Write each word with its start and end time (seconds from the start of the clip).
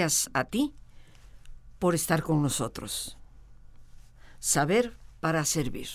Gracias 0.00 0.30
a 0.32 0.44
ti 0.44 0.72
por 1.78 1.94
estar 1.94 2.22
con 2.22 2.40
nosotros. 2.40 3.18
Saber 4.38 4.96
para 5.20 5.44
servir. 5.44 5.88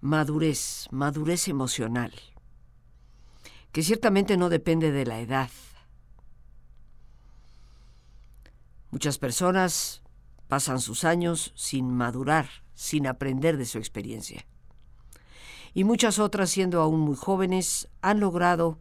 Madurez, 0.00 0.86
madurez 0.92 1.48
emocional, 1.48 2.12
que 3.72 3.82
ciertamente 3.82 4.36
no 4.36 4.50
depende 4.50 4.92
de 4.92 5.04
la 5.04 5.18
edad. 5.18 5.50
Muchas 8.92 9.18
personas 9.18 10.04
pasan 10.46 10.78
sus 10.78 11.02
años 11.02 11.52
sin 11.56 11.92
madurar, 11.92 12.48
sin 12.74 13.08
aprender 13.08 13.56
de 13.56 13.66
su 13.66 13.78
experiencia. 13.78 14.46
Y 15.74 15.82
muchas 15.82 16.20
otras, 16.20 16.50
siendo 16.50 16.80
aún 16.80 17.00
muy 17.00 17.16
jóvenes, 17.16 17.88
han 18.00 18.20
logrado 18.20 18.78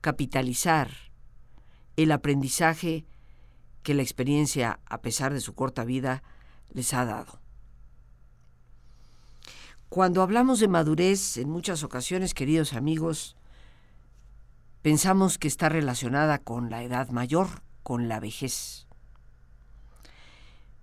capitalizar 0.00 1.11
el 1.96 2.12
aprendizaje 2.12 3.06
que 3.82 3.94
la 3.94 4.02
experiencia, 4.02 4.80
a 4.86 5.00
pesar 5.02 5.32
de 5.32 5.40
su 5.40 5.54
corta 5.54 5.84
vida, 5.84 6.22
les 6.72 6.94
ha 6.94 7.04
dado. 7.04 7.40
Cuando 9.88 10.22
hablamos 10.22 10.60
de 10.60 10.68
madurez, 10.68 11.36
en 11.36 11.50
muchas 11.50 11.82
ocasiones, 11.82 12.32
queridos 12.32 12.72
amigos, 12.72 13.36
pensamos 14.80 15.36
que 15.36 15.48
está 15.48 15.68
relacionada 15.68 16.38
con 16.38 16.70
la 16.70 16.82
edad 16.82 17.10
mayor, 17.10 17.62
con 17.82 18.08
la 18.08 18.18
vejez. 18.18 18.86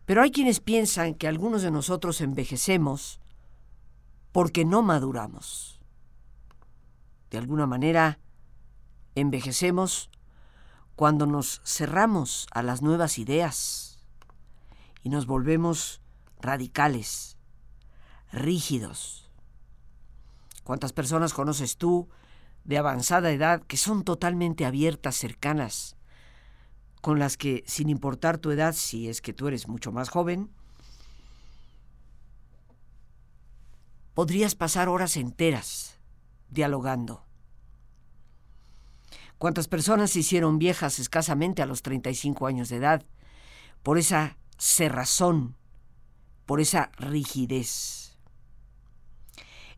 Pero 0.05 0.21
hay 0.21 0.31
quienes 0.31 0.59
piensan 0.59 1.15
que 1.15 1.27
algunos 1.27 1.61
de 1.61 1.71
nosotros 1.71 2.21
envejecemos 2.21 3.19
porque 4.31 4.65
no 4.65 4.81
maduramos. 4.83 5.79
De 7.29 7.37
alguna 7.37 7.65
manera, 7.65 8.19
envejecemos 9.15 10.09
cuando 10.99 11.25
nos 11.25 11.61
cerramos 11.63 12.45
a 12.51 12.61
las 12.61 12.81
nuevas 12.81 13.19
ideas 13.19 14.03
y 15.01 15.07
nos 15.07 15.27
volvemos 15.27 16.01
radicales, 16.41 17.37
rígidos. 18.33 19.31
¿Cuántas 20.65 20.91
personas 20.91 21.33
conoces 21.33 21.77
tú 21.77 22.09
de 22.65 22.77
avanzada 22.77 23.31
edad 23.31 23.63
que 23.63 23.77
son 23.77 24.03
totalmente 24.03 24.65
abiertas, 24.65 25.15
cercanas, 25.15 25.95
con 26.99 27.17
las 27.17 27.37
que, 27.37 27.63
sin 27.65 27.87
importar 27.87 28.37
tu 28.37 28.51
edad, 28.51 28.73
si 28.73 29.07
es 29.07 29.21
que 29.21 29.31
tú 29.31 29.47
eres 29.47 29.69
mucho 29.69 29.93
más 29.93 30.09
joven, 30.09 30.51
podrías 34.13 34.53
pasar 34.53 34.89
horas 34.89 35.15
enteras 35.15 35.97
dialogando. 36.49 37.28
¿Cuántas 39.39 39.67
personas 39.67 40.11
se 40.11 40.19
hicieron 40.19 40.59
viejas 40.59 40.99
escasamente 40.99 41.63
a 41.63 41.65
los 41.65 41.81
35 41.81 42.45
años 42.45 42.69
de 42.69 42.75
edad 42.75 43.03
por 43.81 43.97
esa 43.97 44.37
cerrazón, 44.57 45.55
por 46.45 46.61
esa 46.61 46.91
rigidez? 46.97 48.19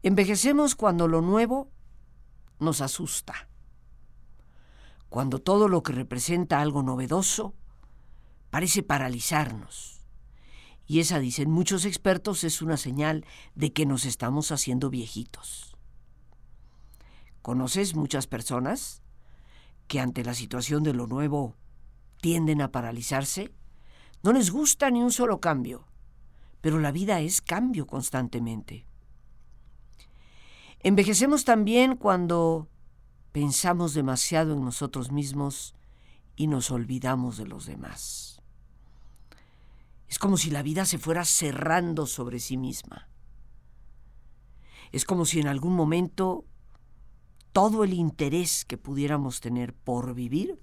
Envejecemos 0.04 0.76
cuando 0.76 1.08
lo 1.08 1.22
nuevo 1.22 1.70
nos 2.60 2.82
asusta, 2.82 3.48
cuando 5.10 5.40
todo 5.40 5.70
lo 5.70 5.84
que 5.84 5.94
representa 5.94 6.60
algo 6.60 6.84
novedoso 6.84 7.54
parece 8.50 8.84
paralizarnos 8.84 10.02
y 10.92 11.00
esa, 11.00 11.20
dicen 11.20 11.50
muchos 11.50 11.86
expertos, 11.86 12.44
es 12.44 12.62
una 12.62 12.76
señal 12.76 13.26
de 13.56 13.72
que 13.72 13.86
nos 13.86 14.04
estamos 14.04 14.52
haciendo 14.52 14.90
viejitos. 14.90 15.78
¿Conoces 17.42 17.96
muchas 17.96 18.28
personas 18.28 19.02
que 19.92 20.00
ante 20.00 20.24
la 20.24 20.34
situación 20.34 20.84
de 20.84 20.94
lo 20.94 21.06
nuevo 21.06 21.58
tienden 22.22 22.62
a 22.62 22.72
paralizarse? 22.72 23.52
No 24.24 24.32
les 24.32 24.50
gusta 24.50 24.90
ni 24.90 25.04
un 25.04 25.12
solo 25.12 25.42
cambio, 25.42 25.86
pero 26.62 26.80
la 26.80 26.94
vida 26.94 27.20
es 27.20 27.42
cambio 27.42 27.86
constantemente. 27.88 28.86
Envejecemos 30.80 31.44
también 31.44 31.98
cuando 31.98 32.70
pensamos 33.34 33.94
demasiado 33.94 34.54
en 34.54 34.64
nosotros 34.64 35.12
mismos 35.12 35.76
y 36.38 36.48
nos 36.48 36.72
olvidamos 36.72 37.36
de 37.36 37.48
los 37.48 37.66
demás. 37.66 38.42
Es 40.08 40.20
como 40.20 40.38
si 40.38 40.52
la 40.52 40.64
vida 40.64 40.86
se 40.86 41.00
fuera 41.00 41.26
cerrando 41.26 42.06
sobre 42.06 42.40
sí 42.40 42.56
misma. 42.56 43.10
Es 44.94 45.04
como 45.04 45.26
si 45.26 45.42
en 45.42 45.50
algún 45.50 45.76
momento 45.76 46.46
todo 47.52 47.84
el 47.84 47.94
interés 47.94 48.66
que 48.66 48.78
pudiéramos 48.78 49.42
tener 49.42 49.74
por 49.74 50.14
vivir 50.14 50.62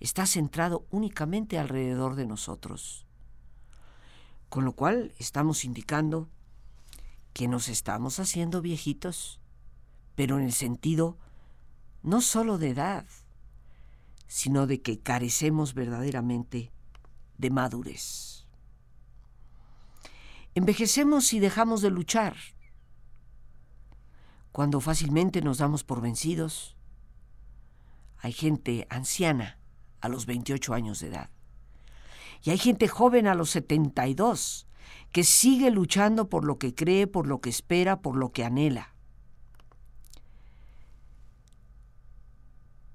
está 0.00 0.26
centrado 0.26 0.86
únicamente 0.90 1.58
alrededor 1.58 2.16
de 2.16 2.26
nosotros. 2.26 3.06
Con 4.48 4.64
lo 4.64 4.72
cual 4.72 5.12
estamos 5.18 5.64
indicando 5.64 6.28
que 7.32 7.48
nos 7.48 7.68
estamos 7.68 8.20
haciendo 8.20 8.62
viejitos, 8.62 9.40
pero 10.14 10.38
en 10.38 10.44
el 10.44 10.52
sentido 10.52 11.18
no 12.02 12.20
solo 12.20 12.58
de 12.58 12.70
edad, 12.70 13.06
sino 14.26 14.66
de 14.66 14.82
que 14.82 15.00
carecemos 15.00 15.74
verdaderamente 15.74 16.72
de 17.38 17.50
madurez. 17.50 18.46
Envejecemos 20.54 21.32
y 21.32 21.40
dejamos 21.40 21.82
de 21.82 21.90
luchar. 21.90 22.36
Cuando 24.54 24.80
fácilmente 24.80 25.42
nos 25.42 25.58
damos 25.58 25.82
por 25.82 26.00
vencidos, 26.00 26.76
hay 28.18 28.30
gente 28.30 28.86
anciana 28.88 29.58
a 30.00 30.08
los 30.08 30.26
28 30.26 30.74
años 30.74 31.00
de 31.00 31.08
edad. 31.08 31.30
Y 32.40 32.50
hay 32.50 32.58
gente 32.58 32.86
joven 32.86 33.26
a 33.26 33.34
los 33.34 33.50
72 33.50 34.68
que 35.10 35.24
sigue 35.24 35.72
luchando 35.72 36.28
por 36.28 36.44
lo 36.44 36.60
que 36.60 36.72
cree, 36.72 37.08
por 37.08 37.26
lo 37.26 37.40
que 37.40 37.50
espera, 37.50 38.00
por 38.00 38.14
lo 38.14 38.30
que 38.30 38.44
anhela. 38.44 38.94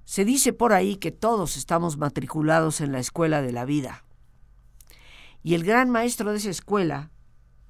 Se 0.06 0.24
dice 0.24 0.54
por 0.54 0.72
ahí 0.72 0.96
que 0.96 1.12
todos 1.12 1.58
estamos 1.58 1.98
matriculados 1.98 2.80
en 2.80 2.90
la 2.90 3.00
escuela 3.00 3.42
de 3.42 3.52
la 3.52 3.66
vida. 3.66 4.06
Y 5.42 5.52
el 5.52 5.64
gran 5.64 5.90
maestro 5.90 6.30
de 6.30 6.38
esa 6.38 6.48
escuela 6.48 7.10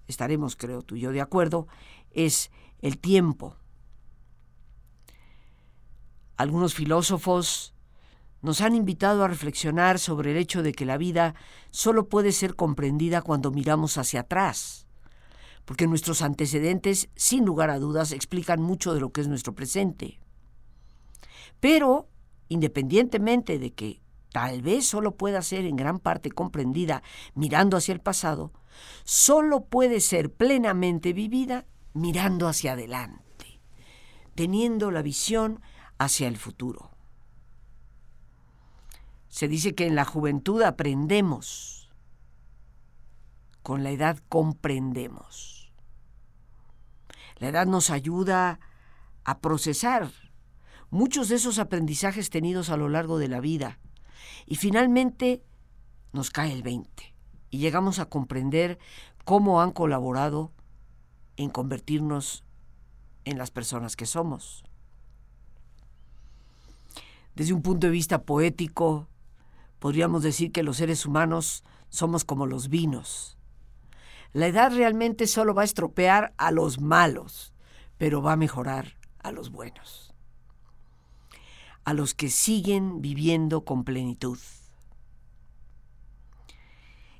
estaremos, 0.06 0.54
creo 0.54 0.82
tú 0.82 0.94
y 0.94 1.00
yo, 1.00 1.10
de 1.10 1.20
acuerdo, 1.20 1.66
es 2.12 2.52
el 2.82 2.96
tiempo. 2.96 3.56
Algunos 6.40 6.72
filósofos 6.72 7.74
nos 8.40 8.62
han 8.62 8.74
invitado 8.74 9.22
a 9.22 9.28
reflexionar 9.28 9.98
sobre 9.98 10.30
el 10.30 10.38
hecho 10.38 10.62
de 10.62 10.72
que 10.72 10.86
la 10.86 10.96
vida 10.96 11.34
solo 11.70 12.08
puede 12.08 12.32
ser 12.32 12.56
comprendida 12.56 13.20
cuando 13.20 13.50
miramos 13.50 13.98
hacia 13.98 14.20
atrás, 14.20 14.86
porque 15.66 15.86
nuestros 15.86 16.22
antecedentes, 16.22 17.10
sin 17.14 17.44
lugar 17.44 17.68
a 17.68 17.78
dudas, 17.78 18.12
explican 18.12 18.62
mucho 18.62 18.94
de 18.94 19.00
lo 19.00 19.12
que 19.12 19.20
es 19.20 19.28
nuestro 19.28 19.54
presente. 19.54 20.18
Pero, 21.60 22.08
independientemente 22.48 23.58
de 23.58 23.74
que 23.74 24.00
tal 24.32 24.62
vez 24.62 24.86
solo 24.86 25.18
pueda 25.18 25.42
ser 25.42 25.66
en 25.66 25.76
gran 25.76 25.98
parte 25.98 26.30
comprendida 26.30 27.02
mirando 27.34 27.76
hacia 27.76 27.92
el 27.92 28.00
pasado, 28.00 28.50
solo 29.04 29.66
puede 29.66 30.00
ser 30.00 30.32
plenamente 30.32 31.12
vivida 31.12 31.66
mirando 31.92 32.48
hacia 32.48 32.72
adelante, 32.72 33.60
teniendo 34.34 34.90
la 34.90 35.02
visión 35.02 35.60
hacia 36.00 36.28
el 36.28 36.38
futuro. 36.38 36.90
Se 39.28 39.48
dice 39.48 39.74
que 39.74 39.86
en 39.86 39.94
la 39.94 40.06
juventud 40.06 40.62
aprendemos, 40.62 41.90
con 43.62 43.84
la 43.84 43.90
edad 43.90 44.18
comprendemos. 44.30 45.74
La 47.36 47.48
edad 47.48 47.66
nos 47.66 47.90
ayuda 47.90 48.60
a 49.24 49.40
procesar 49.40 50.10
muchos 50.88 51.28
de 51.28 51.36
esos 51.36 51.58
aprendizajes 51.58 52.30
tenidos 52.30 52.70
a 52.70 52.78
lo 52.78 52.88
largo 52.88 53.18
de 53.18 53.28
la 53.28 53.40
vida 53.40 53.78
y 54.46 54.56
finalmente 54.56 55.44
nos 56.14 56.30
cae 56.30 56.50
el 56.50 56.62
20 56.62 57.14
y 57.50 57.58
llegamos 57.58 57.98
a 57.98 58.06
comprender 58.06 58.78
cómo 59.26 59.60
han 59.60 59.70
colaborado 59.70 60.50
en 61.36 61.50
convertirnos 61.50 62.42
en 63.26 63.36
las 63.36 63.50
personas 63.50 63.96
que 63.96 64.06
somos. 64.06 64.64
Desde 67.34 67.52
un 67.52 67.62
punto 67.62 67.86
de 67.86 67.92
vista 67.92 68.22
poético, 68.22 69.08
podríamos 69.78 70.22
decir 70.22 70.52
que 70.52 70.62
los 70.62 70.76
seres 70.76 71.06
humanos 71.06 71.64
somos 71.88 72.24
como 72.24 72.46
los 72.46 72.68
vinos. 72.68 73.36
La 74.32 74.46
edad 74.46 74.72
realmente 74.72 75.26
solo 75.26 75.54
va 75.54 75.62
a 75.62 75.64
estropear 75.64 76.34
a 76.36 76.52
los 76.52 76.80
malos, 76.80 77.52
pero 77.98 78.22
va 78.22 78.32
a 78.32 78.36
mejorar 78.36 78.96
a 79.22 79.32
los 79.32 79.50
buenos, 79.50 80.14
a 81.84 81.94
los 81.94 82.14
que 82.14 82.30
siguen 82.30 83.02
viviendo 83.02 83.64
con 83.64 83.84
plenitud. 83.84 84.38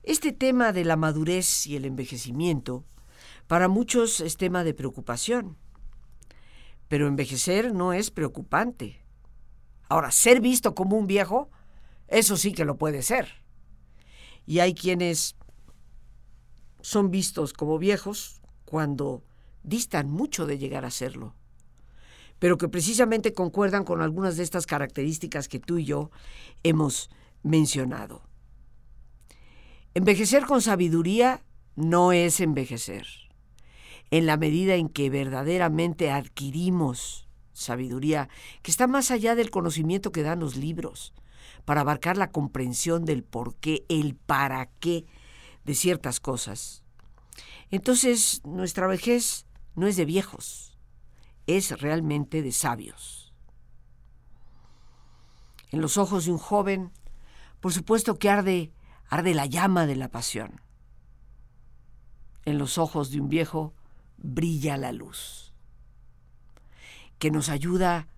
Este 0.03 0.33
tema 0.33 0.73
de 0.73 0.85
la 0.85 0.97
madurez 0.97 1.67
y 1.67 1.77
el 1.77 1.85
envejecimiento 1.85 2.85
para 3.47 3.69
muchos 3.69 4.21
es 4.21 4.37
tema 4.37 4.65
de 4.65 4.75
preocupación, 4.75 5.57
pero 6.89 7.07
envejecer 7.07 7.75
no 7.75 7.93
es 7.93 8.11
preocupante. 8.11 9.05
Ahora, 9.91 10.13
ser 10.13 10.41
visto 10.41 10.75
como 10.75 10.97
un 10.97 11.07
viejo, 11.07 11.51
Eso 12.07 12.37
sí 12.37 12.53
que 12.53 12.65
lo 12.65 12.77
puede 12.77 13.03
ser. 13.03 13.29
Y 14.45 14.59
hay 14.59 14.75
quienes 14.75 15.37
son 16.81 17.13
vistos 17.13 17.53
como 17.53 17.79
viejos 17.79 18.41
cuando 18.65 19.23
distan 19.63 20.11
mucho 20.11 20.47
de 20.47 20.59
llegar 20.59 20.85
a 20.85 20.91
serlo, 20.91 21.37
pero 22.41 22.59
que 22.59 22.69
precisamente 22.69 23.33
concuerdan 23.33 23.85
con 23.85 24.03
algunas 24.03 24.37
de 24.37 24.43
estas 24.43 24.67
características 24.67 25.47
que 25.47 25.61
tú 25.61 25.79
y 25.79 25.85
yo 25.85 26.11
hemos 26.65 27.11
mencionado. 27.45 28.23
Envejecer 29.95 30.47
con 30.47 30.63
sabiduría 30.63 31.45
no 31.77 32.11
es 32.11 32.41
envejecer. 32.41 33.07
En 34.11 34.27
la 34.27 34.37
medida 34.37 34.75
en 34.75 34.89
que 34.89 35.11
verdaderamente 35.11 36.11
adquirimos 36.11 37.30
sabiduría 37.61 38.29
que 38.63 38.71
está 38.71 38.87
más 38.87 39.11
allá 39.11 39.35
del 39.35 39.51
conocimiento 39.51 40.13
que 40.13 40.23
dan 40.23 40.41
los 40.41 40.57
libros, 40.57 41.13
para 41.65 41.83
abarcar 41.83 42.17
la 42.17 42.31
comprensión 42.31 43.05
del 43.05 43.23
por 43.23 43.55
qué, 43.57 43.85
el 43.89 44.17
para 44.17 44.67
qué 44.81 45.07
de 45.65 45.75
ciertas 45.75 46.21
cosas. 46.21 46.83
Entonces, 47.71 48.41
nuestra 48.45 48.87
vejez 48.87 49.47
no 49.75 49.87
es 49.87 49.97
de 49.97 50.05
viejos, 50.05 50.79
es 51.47 51.81
realmente 51.81 52.43
de 52.43 52.53
sabios. 52.53 53.33
En 55.71 55.81
los 55.81 55.97
ojos 55.97 56.25
de 56.25 56.33
un 56.33 56.39
joven, 56.39 56.93
por 57.61 57.73
supuesto 57.73 58.19
que 58.19 58.29
arde, 58.29 58.73
arde 59.09 59.35
la 59.35 59.47
llama 59.47 59.87
de 59.87 59.97
la 59.97 60.11
pasión. 60.11 60.61
En 62.45 62.59
los 62.59 62.79
ojos 62.79 63.11
de 63.11 63.21
un 63.21 63.29
viejo 63.29 63.75
brilla 64.17 64.77
la 64.77 64.93
luz, 64.93 65.50
que 67.21 67.31
nos 67.31 67.51
ayuda 67.51 68.09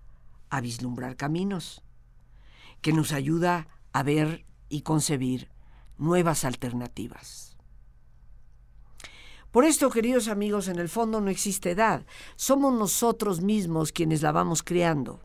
a 0.49 0.61
vislumbrar 0.61 1.17
caminos, 1.17 1.83
que 2.81 2.93
nos 2.93 3.11
ayuda 3.11 3.67
a 3.91 4.01
ver 4.01 4.45
y 4.69 4.81
concebir 4.81 5.49
nuevas 5.97 6.45
alternativas. 6.45 7.55
Por 9.51 9.65
esto, 9.65 9.91
queridos 9.91 10.29
amigos, 10.29 10.69
en 10.69 10.79
el 10.79 10.89
fondo 10.89 11.21
no 11.21 11.29
existe 11.29 11.71
edad. 11.71 12.05
Somos 12.35 12.73
nosotros 12.73 13.41
mismos 13.41 13.91
quienes 13.91 14.21
la 14.21 14.31
vamos 14.31 14.63
creando. 14.63 15.19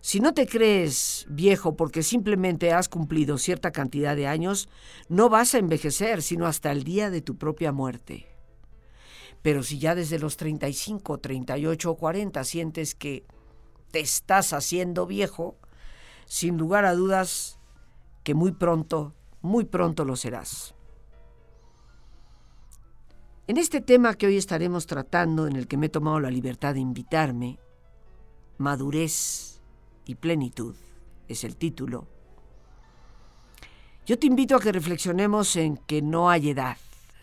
Si 0.00 0.20
no 0.20 0.32
te 0.32 0.46
crees 0.46 1.26
viejo 1.28 1.76
porque 1.76 2.04
simplemente 2.04 2.72
has 2.72 2.88
cumplido 2.88 3.38
cierta 3.38 3.72
cantidad 3.72 4.14
de 4.14 4.28
años, 4.28 4.68
no 5.08 5.28
vas 5.28 5.54
a 5.54 5.58
envejecer 5.58 6.22
sino 6.22 6.46
hasta 6.46 6.70
el 6.70 6.84
día 6.84 7.10
de 7.10 7.22
tu 7.22 7.36
propia 7.36 7.72
muerte. 7.72 8.37
Pero 9.42 9.62
si 9.62 9.78
ya 9.78 9.94
desde 9.94 10.18
los 10.18 10.36
35, 10.36 11.18
38 11.18 11.90
o 11.90 11.96
40 11.96 12.44
sientes 12.44 12.94
que 12.94 13.24
te 13.90 14.00
estás 14.00 14.52
haciendo 14.52 15.06
viejo, 15.06 15.56
sin 16.26 16.58
lugar 16.58 16.84
a 16.84 16.94
dudas 16.94 17.58
que 18.24 18.34
muy 18.34 18.52
pronto, 18.52 19.14
muy 19.40 19.64
pronto 19.64 20.04
lo 20.04 20.16
serás. 20.16 20.74
En 23.46 23.56
este 23.56 23.80
tema 23.80 24.14
que 24.14 24.26
hoy 24.26 24.36
estaremos 24.36 24.86
tratando, 24.86 25.46
en 25.46 25.56
el 25.56 25.66
que 25.66 25.78
me 25.78 25.86
he 25.86 25.88
tomado 25.88 26.20
la 26.20 26.30
libertad 26.30 26.74
de 26.74 26.80
invitarme, 26.80 27.58
Madurez 28.58 29.62
y 30.04 30.16
Plenitud 30.16 30.76
es 31.28 31.44
el 31.44 31.56
título, 31.56 32.06
yo 34.04 34.18
te 34.18 34.26
invito 34.26 34.56
a 34.56 34.60
que 34.60 34.72
reflexionemos 34.72 35.56
en 35.56 35.76
que 35.76 36.02
no 36.02 36.28
hay 36.28 36.50
edad, 36.50 36.76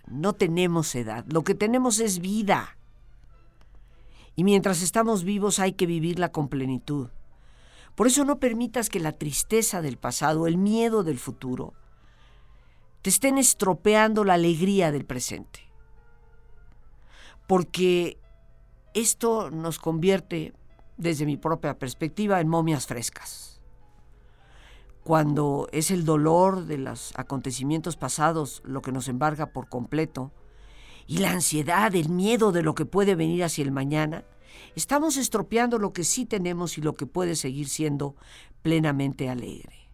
no 0.08 0.34
tenemos 0.34 0.94
edad, 0.96 1.26
lo 1.28 1.44
que 1.44 1.56
tenemos 1.56 2.00
es 2.00 2.20
vida. 2.20 2.78
Y 4.36 4.44
mientras 4.44 4.82
estamos 4.82 5.24
vivos 5.24 5.60
hay 5.60 5.74
que 5.74 5.86
vivirla 5.86 6.32
con 6.32 6.50
plenitud. 6.50 7.10
Por 7.96 8.08
eso 8.08 8.26
no 8.26 8.40
permitas 8.40 8.90
que 8.90 9.00
la 9.00 9.14
tristeza 9.14 9.82
del 9.82 9.98
pasado, 9.98 10.48
el 10.48 10.58
miedo 10.58 11.04
del 11.04 11.18
futuro, 11.18 11.74
te 13.02 13.10
estén 13.10 13.38
estropeando 13.38 14.24
la 14.24 14.34
alegría 14.34 14.92
del 14.92 15.06
presente 15.06 15.66
porque 17.48 18.18
esto 18.94 19.52
nos 19.52 19.80
convierte, 19.80 20.54
desde 20.98 21.26
mi 21.26 21.38
propia 21.38 21.78
perspectiva, 21.78 22.40
en 22.40 22.48
momias 22.48 22.88
frescas. 22.88 23.55
Cuando 25.06 25.68
es 25.72 25.92
el 25.92 26.04
dolor 26.04 26.66
de 26.66 26.80
los 26.80 27.14
acontecimientos 27.16 27.96
pasados 27.96 28.64
lo 28.66 28.82
que 28.82 28.92
nos 28.92 29.08
embarga 29.08 29.54
por 29.54 29.70
completo, 29.70 30.32
y 31.06 31.20
la 31.20 31.30
ansiedad, 31.30 31.94
el 31.94 32.10
miedo 32.10 32.52
de 32.52 32.64
lo 32.64 32.74
que 32.74 32.88
puede 32.88 33.14
venir 33.14 33.44
hacia 33.44 33.64
el 33.64 33.72
mañana, 33.72 34.26
estamos 34.76 35.18
estropeando 35.18 35.78
lo 35.78 35.94
que 35.94 36.04
sí 36.04 36.26
tenemos 36.26 36.80
y 36.80 36.82
lo 36.82 36.96
que 36.96 37.06
puede 37.06 37.36
seguir 37.36 37.70
siendo 37.70 38.16
plenamente 38.64 39.30
alegre. 39.30 39.92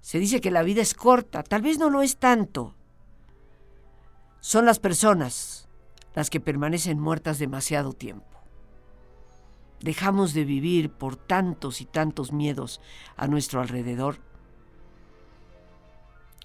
Se 0.00 0.18
dice 0.18 0.40
que 0.40 0.50
la 0.50 0.62
vida 0.62 0.80
es 0.80 0.94
corta, 0.94 1.42
tal 1.42 1.60
vez 1.60 1.78
no 1.78 1.90
lo 1.90 2.00
es 2.00 2.16
tanto, 2.16 2.76
son 4.40 4.64
las 4.64 4.78
personas 4.78 5.68
las 6.14 6.30
que 6.30 6.40
permanecen 6.40 6.98
muertas 6.98 7.38
demasiado 7.38 7.92
tiempo. 7.92 8.41
Dejamos 9.82 10.32
de 10.32 10.44
vivir 10.44 10.90
por 10.90 11.16
tantos 11.16 11.80
y 11.80 11.84
tantos 11.84 12.32
miedos 12.32 12.80
a 13.16 13.26
nuestro 13.26 13.60
alrededor. 13.60 14.18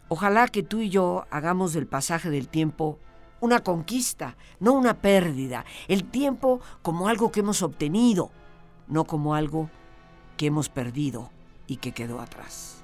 Ojalá 0.10 0.48
que 0.48 0.63
tú 0.63 0.80
y 0.80 0.89
yo 0.89 1.25
hagamos 1.30 1.74
del 1.74 1.88
pasaje 1.88 2.30
del 2.30 2.48
tiempo 2.48 3.00
una 3.39 3.60
conquista, 3.60 4.36
no 4.60 4.74
una 4.74 5.01
pérdida. 5.01 5.66
El 5.88 6.06
tiempo 6.06 6.62
como 6.81 7.07
algo 7.07 7.31
que 7.31 7.42
hemos 7.42 7.62
obtenido, 7.62 8.31
no 8.88 9.06
como 9.06 9.36
algo 9.36 9.69
que 10.38 10.48
hemos 10.48 10.69
perdido 10.69 11.31
y 11.68 11.78
que 11.78 11.92
quedó 11.92 12.19
atrás. 12.19 12.83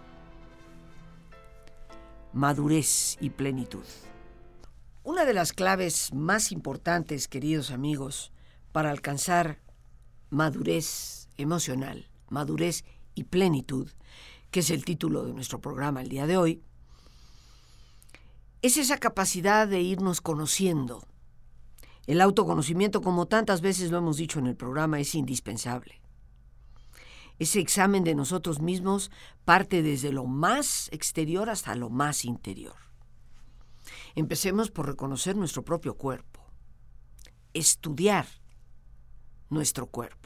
Madurez 2.34 3.18
y 3.22 3.30
plenitud. 3.30 3.86
Una 5.04 5.26
de 5.26 5.34
las 5.34 5.54
claves 5.54 6.14
más 6.14 6.52
importantes, 6.52 7.28
queridos 7.28 7.72
amigos, 7.72 8.32
para 8.72 8.90
alcanzar 8.90 9.60
madurez 10.34 11.30
emocional, 11.38 12.10
madurez 12.30 12.84
y 13.14 13.26
plenitud, 13.26 13.90
que 14.52 14.62
es 14.62 14.72
el 14.72 14.84
título 14.84 15.24
de 15.24 15.34
nuestro 15.34 15.62
programa 15.62 16.02
el 16.02 16.10
día 16.10 16.28
de 16.28 16.38
hoy, 16.38 16.64
es 18.62 18.78
esa 18.78 18.98
capacidad 18.98 19.68
de 19.68 19.82
irnos 19.82 20.22
conociendo. 20.22 21.06
El 22.08 22.20
autoconocimiento, 22.20 23.02
como 23.02 23.28
tantas 23.28 23.62
veces 23.62 23.92
lo 23.92 23.98
hemos 24.00 24.18
dicho 24.18 24.40
en 24.40 24.48
el 24.48 24.56
programa, 24.56 25.00
es 25.00 25.16
indispensable. 25.16 26.02
Ese 27.40 27.60
examen 27.60 28.04
de 28.04 28.16
nosotros 28.16 28.60
mismos 28.60 29.12
parte 29.46 29.82
desde 29.82 30.12
lo 30.12 30.26
más 30.26 30.90
exterior 30.92 31.50
hasta 31.50 31.76
lo 31.76 31.90
más 31.90 32.26
interior. 32.26 32.76
Empecemos 34.16 34.72
por 34.72 34.88
reconocer 34.88 35.36
nuestro 35.36 35.64
propio 35.64 35.96
cuerpo, 35.96 36.42
estudiar 37.54 38.28
nuestro 39.50 39.88
cuerpo. 39.88 40.23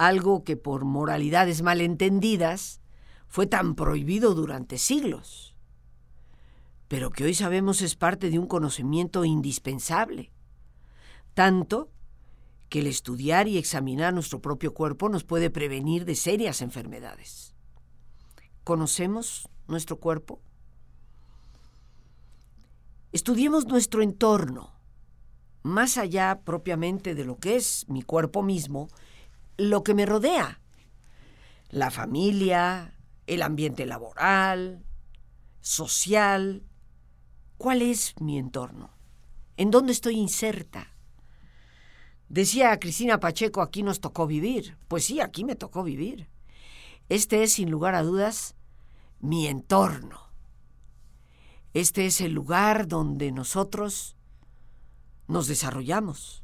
Algo 0.00 0.44
que 0.44 0.56
por 0.56 0.86
moralidades 0.86 1.60
malentendidas 1.60 2.80
fue 3.28 3.46
tan 3.46 3.74
prohibido 3.74 4.32
durante 4.32 4.78
siglos, 4.78 5.54
pero 6.88 7.10
que 7.10 7.24
hoy 7.24 7.34
sabemos 7.34 7.82
es 7.82 7.96
parte 7.96 8.30
de 8.30 8.38
un 8.38 8.46
conocimiento 8.46 9.26
indispensable, 9.26 10.32
tanto 11.34 11.90
que 12.70 12.78
el 12.78 12.86
estudiar 12.86 13.46
y 13.46 13.58
examinar 13.58 14.14
nuestro 14.14 14.40
propio 14.40 14.72
cuerpo 14.72 15.10
nos 15.10 15.24
puede 15.24 15.50
prevenir 15.50 16.06
de 16.06 16.14
serias 16.14 16.62
enfermedades. 16.62 17.54
¿Conocemos 18.64 19.50
nuestro 19.68 20.00
cuerpo? 20.00 20.40
Estudiemos 23.12 23.66
nuestro 23.66 24.00
entorno, 24.00 24.72
más 25.62 25.98
allá 25.98 26.40
propiamente 26.42 27.14
de 27.14 27.26
lo 27.26 27.36
que 27.36 27.56
es 27.56 27.84
mi 27.86 28.00
cuerpo 28.00 28.42
mismo, 28.42 28.88
lo 29.60 29.82
que 29.82 29.94
me 29.94 30.06
rodea. 30.06 30.60
La 31.68 31.90
familia, 31.90 32.94
el 33.26 33.42
ambiente 33.42 33.86
laboral, 33.86 34.84
social. 35.60 36.64
¿Cuál 37.58 37.82
es 37.82 38.14
mi 38.20 38.38
entorno? 38.38 38.90
¿En 39.56 39.70
dónde 39.70 39.92
estoy 39.92 40.16
inserta? 40.16 40.94
Decía 42.30 42.78
Cristina 42.80 43.20
Pacheco, 43.20 43.60
aquí 43.60 43.82
nos 43.82 44.00
tocó 44.00 44.26
vivir. 44.26 44.78
Pues 44.88 45.04
sí, 45.04 45.20
aquí 45.20 45.44
me 45.44 45.56
tocó 45.56 45.82
vivir. 45.82 46.28
Este 47.08 47.42
es, 47.42 47.52
sin 47.52 47.70
lugar 47.70 47.94
a 47.94 48.02
dudas, 48.02 48.54
mi 49.18 49.46
entorno. 49.46 50.30
Este 51.74 52.06
es 52.06 52.20
el 52.20 52.32
lugar 52.32 52.88
donde 52.88 53.30
nosotros 53.30 54.16
nos 55.28 55.48
desarrollamos. 55.48 56.39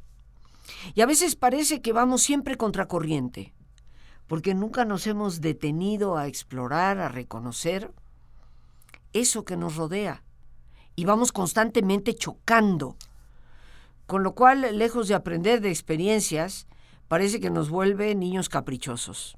Y 0.93 1.01
a 1.01 1.05
veces 1.05 1.35
parece 1.35 1.81
que 1.81 1.93
vamos 1.93 2.21
siempre 2.21 2.57
contracorriente, 2.57 3.53
porque 4.27 4.53
nunca 4.53 4.85
nos 4.85 5.07
hemos 5.07 5.41
detenido 5.41 6.17
a 6.17 6.27
explorar, 6.27 6.99
a 6.99 7.09
reconocer 7.09 7.93
eso 9.13 9.45
que 9.45 9.57
nos 9.57 9.75
rodea. 9.75 10.23
Y 10.95 11.05
vamos 11.05 11.31
constantemente 11.31 12.15
chocando, 12.15 12.95
con 14.05 14.23
lo 14.23 14.35
cual, 14.35 14.77
lejos 14.77 15.07
de 15.07 15.15
aprender 15.15 15.61
de 15.61 15.69
experiencias, 15.69 16.67
parece 17.07 17.39
que 17.39 17.49
nos 17.49 17.69
vuelve 17.69 18.15
niños 18.15 18.49
caprichosos. 18.49 19.37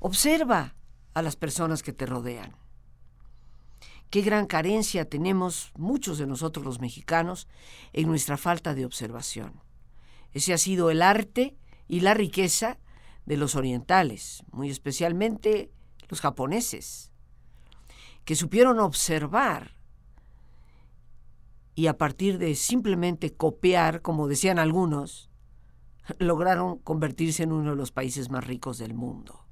Observa 0.00 0.74
a 1.14 1.22
las 1.22 1.36
personas 1.36 1.82
que 1.82 1.92
te 1.92 2.06
rodean. 2.06 2.56
Qué 4.10 4.20
gran 4.20 4.46
carencia 4.46 5.08
tenemos 5.08 5.72
muchos 5.76 6.18
de 6.18 6.26
nosotros 6.26 6.64
los 6.64 6.80
mexicanos 6.80 7.48
en 7.92 8.06
nuestra 8.06 8.36
falta 8.36 8.74
de 8.74 8.84
observación. 8.84 9.65
Ese 10.32 10.52
ha 10.52 10.58
sido 10.58 10.90
el 10.90 11.02
arte 11.02 11.56
y 11.88 12.00
la 12.00 12.14
riqueza 12.14 12.78
de 13.24 13.36
los 13.36 13.56
orientales, 13.56 14.44
muy 14.52 14.70
especialmente 14.70 15.72
los 16.08 16.20
japoneses, 16.20 17.12
que 18.24 18.36
supieron 18.36 18.78
observar 18.78 19.76
y 21.74 21.88
a 21.88 21.98
partir 21.98 22.38
de 22.38 22.54
simplemente 22.54 23.34
copiar, 23.34 24.00
como 24.00 24.28
decían 24.28 24.58
algunos, 24.58 25.30
lograron 26.18 26.78
convertirse 26.78 27.42
en 27.42 27.52
uno 27.52 27.70
de 27.70 27.76
los 27.76 27.92
países 27.92 28.30
más 28.30 28.46
ricos 28.46 28.78
del 28.78 28.94
mundo. 28.94 29.44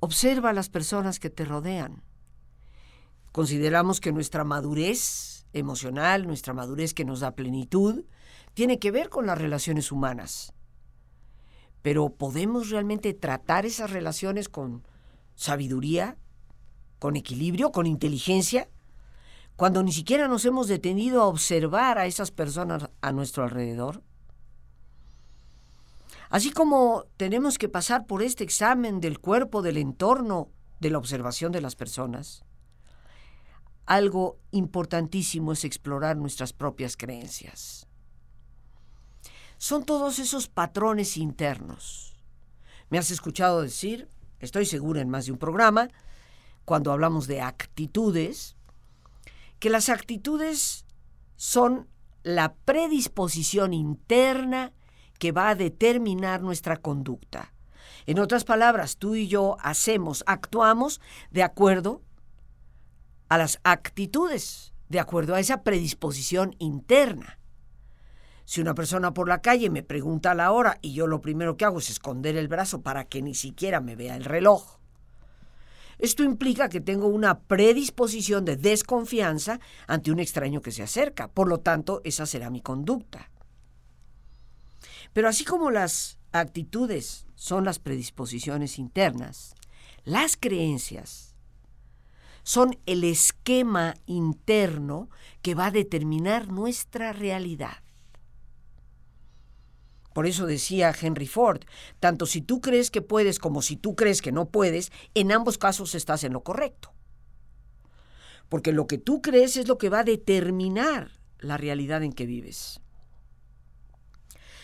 Observa 0.00 0.50
a 0.50 0.52
las 0.52 0.68
personas 0.68 1.18
que 1.18 1.30
te 1.30 1.46
rodean. 1.46 2.02
Consideramos 3.32 4.00
que 4.00 4.12
nuestra 4.12 4.44
madurez 4.44 5.46
emocional, 5.54 6.26
nuestra 6.26 6.52
madurez 6.52 6.92
que 6.92 7.06
nos 7.06 7.20
da 7.20 7.34
plenitud, 7.34 8.04
tiene 8.56 8.78
que 8.78 8.90
ver 8.90 9.10
con 9.10 9.26
las 9.26 9.36
relaciones 9.36 9.92
humanas. 9.92 10.54
Pero 11.82 12.08
¿podemos 12.08 12.70
realmente 12.70 13.12
tratar 13.12 13.66
esas 13.66 13.90
relaciones 13.90 14.48
con 14.48 14.82
sabiduría, 15.34 16.16
con 16.98 17.16
equilibrio, 17.16 17.70
con 17.70 17.86
inteligencia? 17.86 18.70
Cuando 19.56 19.82
ni 19.82 19.92
siquiera 19.92 20.26
nos 20.26 20.46
hemos 20.46 20.68
detenido 20.68 21.20
a 21.20 21.26
observar 21.26 21.98
a 21.98 22.06
esas 22.06 22.30
personas 22.30 22.88
a 23.02 23.12
nuestro 23.12 23.44
alrededor. 23.44 24.02
Así 26.30 26.50
como 26.50 27.04
tenemos 27.18 27.58
que 27.58 27.68
pasar 27.68 28.06
por 28.06 28.22
este 28.22 28.42
examen 28.42 29.00
del 29.00 29.18
cuerpo, 29.18 29.60
del 29.60 29.76
entorno, 29.76 30.48
de 30.80 30.88
la 30.88 30.96
observación 30.96 31.52
de 31.52 31.60
las 31.60 31.76
personas, 31.76 32.42
algo 33.84 34.38
importantísimo 34.50 35.52
es 35.52 35.64
explorar 35.64 36.16
nuestras 36.16 36.54
propias 36.54 36.96
creencias. 36.96 37.85
Son 39.58 39.84
todos 39.84 40.18
esos 40.18 40.48
patrones 40.48 41.16
internos. 41.16 42.16
Me 42.90 42.98
has 42.98 43.10
escuchado 43.10 43.62
decir, 43.62 44.08
estoy 44.38 44.66
segura 44.66 45.00
en 45.00 45.08
más 45.08 45.26
de 45.26 45.32
un 45.32 45.38
programa, 45.38 45.88
cuando 46.64 46.92
hablamos 46.92 47.26
de 47.26 47.40
actitudes, 47.40 48.56
que 49.58 49.70
las 49.70 49.88
actitudes 49.88 50.84
son 51.36 51.88
la 52.22 52.54
predisposición 52.54 53.72
interna 53.72 54.72
que 55.18 55.32
va 55.32 55.48
a 55.48 55.54
determinar 55.54 56.42
nuestra 56.42 56.76
conducta. 56.76 57.54
En 58.06 58.18
otras 58.18 58.44
palabras, 58.44 58.96
tú 58.96 59.14
y 59.14 59.28
yo 59.28 59.56
hacemos, 59.60 60.22
actuamos 60.26 61.00
de 61.30 61.42
acuerdo 61.42 62.02
a 63.28 63.38
las 63.38 63.58
actitudes, 63.64 64.74
de 64.88 65.00
acuerdo 65.00 65.34
a 65.34 65.40
esa 65.40 65.62
predisposición 65.62 66.54
interna. 66.58 67.38
Si 68.46 68.60
una 68.60 68.74
persona 68.74 69.12
por 69.12 69.28
la 69.28 69.42
calle 69.42 69.70
me 69.70 69.82
pregunta 69.82 70.32
la 70.32 70.52
hora 70.52 70.78
y 70.80 70.94
yo 70.94 71.08
lo 71.08 71.20
primero 71.20 71.56
que 71.56 71.64
hago 71.64 71.80
es 71.80 71.90
esconder 71.90 72.36
el 72.36 72.46
brazo 72.46 72.80
para 72.80 73.04
que 73.04 73.20
ni 73.20 73.34
siquiera 73.34 73.80
me 73.80 73.96
vea 73.96 74.16
el 74.16 74.24
reloj, 74.24 74.78
esto 75.98 76.22
implica 76.22 76.68
que 76.68 76.80
tengo 76.80 77.08
una 77.08 77.40
predisposición 77.40 78.44
de 78.44 78.56
desconfianza 78.56 79.60
ante 79.86 80.12
un 80.12 80.20
extraño 80.20 80.60
que 80.60 80.70
se 80.70 80.82
acerca. 80.82 81.28
Por 81.28 81.48
lo 81.48 81.58
tanto, 81.60 82.02
esa 82.04 82.26
será 82.26 82.50
mi 82.50 82.60
conducta. 82.60 83.30
Pero 85.12 85.28
así 85.28 85.44
como 85.44 85.70
las 85.70 86.18
actitudes 86.32 87.26
son 87.34 87.64
las 87.64 87.78
predisposiciones 87.78 88.78
internas, 88.78 89.54
las 90.04 90.36
creencias 90.36 91.34
son 92.42 92.78
el 92.86 93.02
esquema 93.02 93.94
interno 94.06 95.08
que 95.42 95.56
va 95.56 95.66
a 95.66 95.70
determinar 95.72 96.48
nuestra 96.48 97.12
realidad. 97.12 97.78
Por 100.16 100.26
eso 100.26 100.46
decía 100.46 100.94
Henry 100.98 101.26
Ford, 101.26 101.60
tanto 102.00 102.24
si 102.24 102.40
tú 102.40 102.62
crees 102.62 102.90
que 102.90 103.02
puedes 103.02 103.38
como 103.38 103.60
si 103.60 103.76
tú 103.76 103.94
crees 103.94 104.22
que 104.22 104.32
no 104.32 104.48
puedes, 104.48 104.90
en 105.12 105.30
ambos 105.30 105.58
casos 105.58 105.94
estás 105.94 106.24
en 106.24 106.32
lo 106.32 106.42
correcto. 106.42 106.94
Porque 108.48 108.72
lo 108.72 108.86
que 108.86 108.96
tú 108.96 109.20
crees 109.20 109.58
es 109.58 109.68
lo 109.68 109.76
que 109.76 109.90
va 109.90 109.98
a 109.98 110.04
determinar 110.04 111.10
la 111.38 111.58
realidad 111.58 112.02
en 112.02 112.14
que 112.14 112.24
vives. 112.24 112.80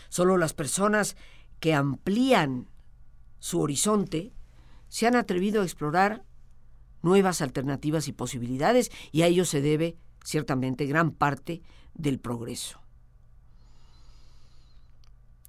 Solo 0.08 0.38
las 0.38 0.54
personas 0.54 1.18
que 1.60 1.74
amplían 1.74 2.70
su 3.38 3.60
horizonte 3.60 4.32
se 4.88 5.06
han 5.06 5.16
atrevido 5.16 5.60
a 5.60 5.64
explorar 5.64 6.24
nuevas 7.02 7.42
alternativas 7.42 8.08
y 8.08 8.12
posibilidades 8.12 8.90
y 9.10 9.20
a 9.20 9.26
ello 9.26 9.44
se 9.44 9.60
debe 9.60 9.98
ciertamente 10.24 10.86
gran 10.86 11.10
parte 11.10 11.60
del 11.92 12.20
progreso. 12.20 12.81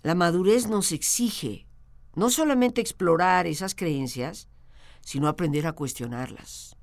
La 0.04 0.16
madurez 0.16 0.68
nos 0.68 0.92
exige 0.92 1.66
no 2.14 2.30
solamente 2.30 2.82
explorar 2.82 3.48
esas 3.48 3.74
creencias, 3.74 4.50
sino 5.02 5.28
aprender 5.28 5.66
a 5.66 5.72
cuestionarlas. 5.72 6.76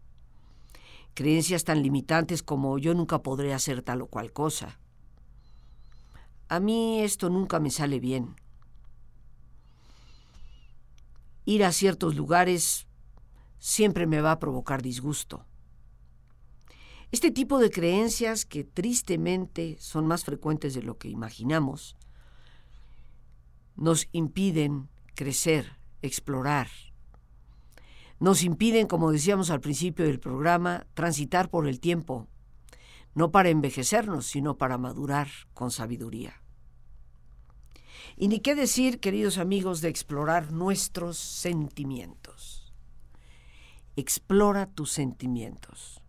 Creencias 1.15 1.65
tan 1.65 1.83
limitantes 1.83 2.43
como 2.43 2.79
yo 2.79 2.95
nunca 2.95 3.23
podré 3.23 3.53
hacer 3.53 3.83
tal 3.83 4.03
o 4.03 4.07
cual 4.07 4.33
cosa, 4.33 4.81
a 6.49 6.59
mí 6.59 7.00
esto 7.03 7.31
nunca 7.31 7.61
me 7.61 7.71
sale 7.71 8.00
bien. 8.00 8.35
Ir 11.45 11.62
a 11.62 11.73
ciertos 11.73 12.17
lugares 12.17 12.89
siempre 13.59 14.07
me 14.07 14.21
va 14.21 14.33
a 14.33 14.39
provocar 14.41 14.83
disgusto. 14.83 15.45
Este 17.12 17.31
tipo 17.31 17.59
de 17.59 17.71
creencias, 17.71 18.47
que 18.47 18.65
tristemente 18.65 19.77
son 19.79 20.07
más 20.07 20.25
frecuentes 20.25 20.75
de 20.75 20.83
lo 20.83 20.99
que 20.99 21.09
imaginamos, 21.09 21.97
nos 23.81 24.09
impiden 24.13 24.91
crecer, 25.15 25.79
explorar. 26.03 26.69
Nos 28.21 28.43
impiden, 28.43 28.87
como 28.87 29.11
decíamos 29.11 29.51
al 29.51 29.63
principio 29.63 30.05
del 30.05 30.21
programa, 30.21 30.87
transitar 30.93 31.49
por 31.49 31.67
el 31.67 31.81
tiempo, 31.81 32.29
no 33.15 33.33
para 33.33 33.49
envejecernos, 33.49 34.27
sino 34.27 34.59
para 34.59 34.77
madurar 34.77 35.29
con 35.55 35.71
sabiduría. 35.71 36.43
Y 38.17 38.29
ni 38.29 38.41
qué 38.41 38.55
decir, 38.55 39.01
queridos 39.01 39.39
amigos, 39.39 39.81
de 39.81 39.89
explorar 39.89 40.53
nuestros 40.53 41.17
sentimientos. 41.17 42.75
Explora 43.97 44.67
tus 44.67 44.93
sentimientos. 44.93 46.03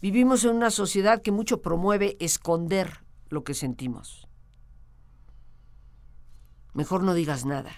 Vivimos 0.00 0.44
en 0.44 0.54
una 0.54 0.70
sociedad 0.70 1.20
que 1.20 1.32
mucho 1.32 1.62
promueve 1.62 2.16
esconder 2.20 3.02
lo 3.28 3.42
que 3.42 3.54
sentimos. 3.54 4.28
Mejor 6.74 7.02
no 7.04 7.14
digas 7.14 7.44
nada. 7.44 7.72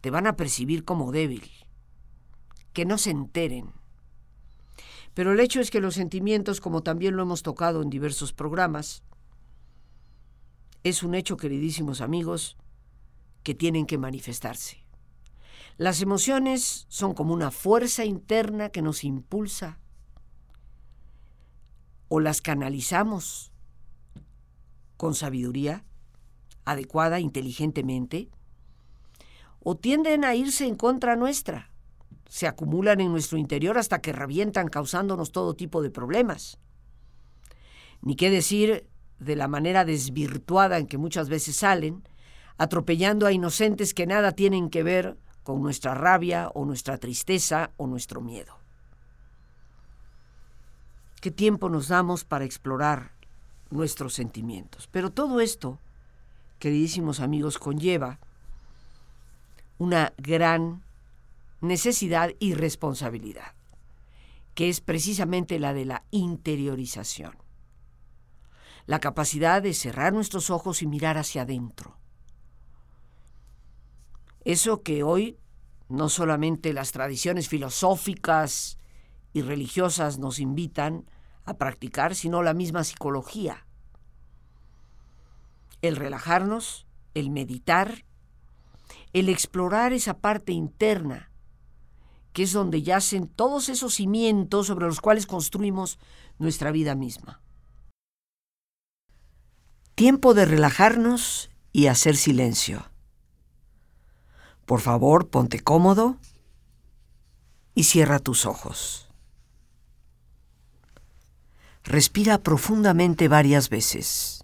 Te 0.00 0.10
van 0.10 0.26
a 0.26 0.36
percibir 0.36 0.84
como 0.84 1.10
débil. 1.10 1.50
Que 2.72 2.84
no 2.84 2.98
se 2.98 3.10
enteren. 3.10 3.72
Pero 5.14 5.32
el 5.32 5.40
hecho 5.40 5.60
es 5.60 5.70
que 5.70 5.80
los 5.80 5.94
sentimientos, 5.94 6.60
como 6.60 6.82
también 6.82 7.16
lo 7.16 7.22
hemos 7.22 7.42
tocado 7.42 7.82
en 7.82 7.88
diversos 7.88 8.32
programas, 8.32 9.02
es 10.82 11.02
un 11.02 11.14
hecho, 11.14 11.36
queridísimos 11.36 12.00
amigos, 12.00 12.58
que 13.42 13.54
tienen 13.54 13.86
que 13.86 13.96
manifestarse. 13.96 14.84
Las 15.76 16.02
emociones 16.02 16.86
son 16.88 17.14
como 17.14 17.32
una 17.32 17.50
fuerza 17.50 18.04
interna 18.04 18.68
que 18.68 18.82
nos 18.82 19.02
impulsa 19.02 19.80
o 22.08 22.20
las 22.20 22.40
canalizamos 22.40 23.52
con 24.96 25.14
sabiduría 25.14 25.84
adecuada, 26.64 27.20
inteligentemente, 27.20 28.28
o 29.62 29.76
tienden 29.76 30.24
a 30.24 30.34
irse 30.34 30.66
en 30.66 30.76
contra 30.76 31.16
nuestra, 31.16 31.70
se 32.28 32.46
acumulan 32.46 33.00
en 33.00 33.12
nuestro 33.12 33.38
interior 33.38 33.78
hasta 33.78 34.00
que 34.00 34.12
revientan 34.12 34.68
causándonos 34.68 35.32
todo 35.32 35.54
tipo 35.54 35.82
de 35.82 35.90
problemas. 35.90 36.58
Ni 38.02 38.16
qué 38.16 38.30
decir 38.30 38.88
de 39.18 39.36
la 39.36 39.48
manera 39.48 39.84
desvirtuada 39.84 40.78
en 40.78 40.86
que 40.86 40.98
muchas 40.98 41.28
veces 41.28 41.56
salen, 41.56 42.02
atropellando 42.58 43.26
a 43.26 43.32
inocentes 43.32 43.94
que 43.94 44.06
nada 44.06 44.32
tienen 44.32 44.70
que 44.70 44.82
ver 44.82 45.16
con 45.42 45.62
nuestra 45.62 45.94
rabia 45.94 46.50
o 46.54 46.64
nuestra 46.64 46.98
tristeza 46.98 47.70
o 47.76 47.86
nuestro 47.86 48.20
miedo. 48.20 48.58
¿Qué 51.20 51.30
tiempo 51.30 51.68
nos 51.68 51.88
damos 51.88 52.24
para 52.24 52.44
explorar 52.44 53.12
nuestros 53.70 54.14
sentimientos? 54.14 54.88
Pero 54.90 55.10
todo 55.10 55.40
esto, 55.40 55.78
queridísimos 56.64 57.20
amigos, 57.20 57.58
conlleva 57.58 58.18
una 59.76 60.14
gran 60.16 60.82
necesidad 61.60 62.30
y 62.38 62.54
responsabilidad, 62.54 63.52
que 64.54 64.70
es 64.70 64.80
precisamente 64.80 65.58
la 65.58 65.74
de 65.74 65.84
la 65.84 66.04
interiorización 66.10 67.36
la 68.86 68.98
capacidad 68.98 69.62
de 69.62 69.74
cerrar 69.74 70.12
nuestros 70.12 70.50
ojos 70.50 70.82
y 70.82 70.86
mirar 70.86 71.16
hacia 71.16 71.42
adentro. 71.42 71.96
Eso 74.44 74.82
que 74.82 75.02
hoy 75.02 75.38
no 75.88 76.08
solamente 76.08 76.72
las 76.72 76.92
tradiciones 76.92 77.48
filosóficas 77.48 78.78
y 79.32 79.42
religiosas 79.42 80.18
nos 80.18 80.38
invitan 80.38 81.10
a 81.44 81.56
practicar, 81.56 82.14
sino 82.14 82.42
la 82.42 82.54
misma 82.54 82.84
psicología. 82.84 83.66
El 85.84 85.96
relajarnos, 85.96 86.86
el 87.12 87.28
meditar, 87.28 88.06
el 89.12 89.28
explorar 89.28 89.92
esa 89.92 90.16
parte 90.16 90.52
interna, 90.52 91.30
que 92.32 92.44
es 92.44 92.54
donde 92.54 92.80
yacen 92.80 93.28
todos 93.28 93.68
esos 93.68 93.92
cimientos 93.92 94.68
sobre 94.68 94.86
los 94.86 95.02
cuales 95.02 95.26
construimos 95.26 95.98
nuestra 96.38 96.70
vida 96.70 96.94
misma. 96.94 97.42
Tiempo 99.94 100.32
de 100.32 100.46
relajarnos 100.46 101.50
y 101.70 101.88
hacer 101.88 102.16
silencio. 102.16 102.90
Por 104.64 104.80
favor, 104.80 105.28
ponte 105.28 105.60
cómodo 105.60 106.16
y 107.74 107.84
cierra 107.84 108.20
tus 108.20 108.46
ojos. 108.46 109.10
Respira 111.82 112.38
profundamente 112.38 113.28
varias 113.28 113.68
veces. 113.68 114.43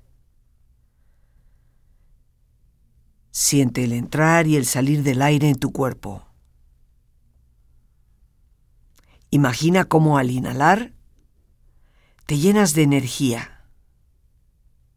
Siente 3.30 3.84
el 3.84 3.92
entrar 3.92 4.46
y 4.46 4.56
el 4.56 4.66
salir 4.66 5.02
del 5.02 5.22
aire 5.22 5.48
en 5.48 5.58
tu 5.58 5.72
cuerpo. 5.72 6.24
Imagina 9.30 9.84
cómo 9.84 10.18
al 10.18 10.30
inhalar 10.30 10.92
te 12.26 12.38
llenas 12.38 12.74
de 12.74 12.82
energía 12.82 13.64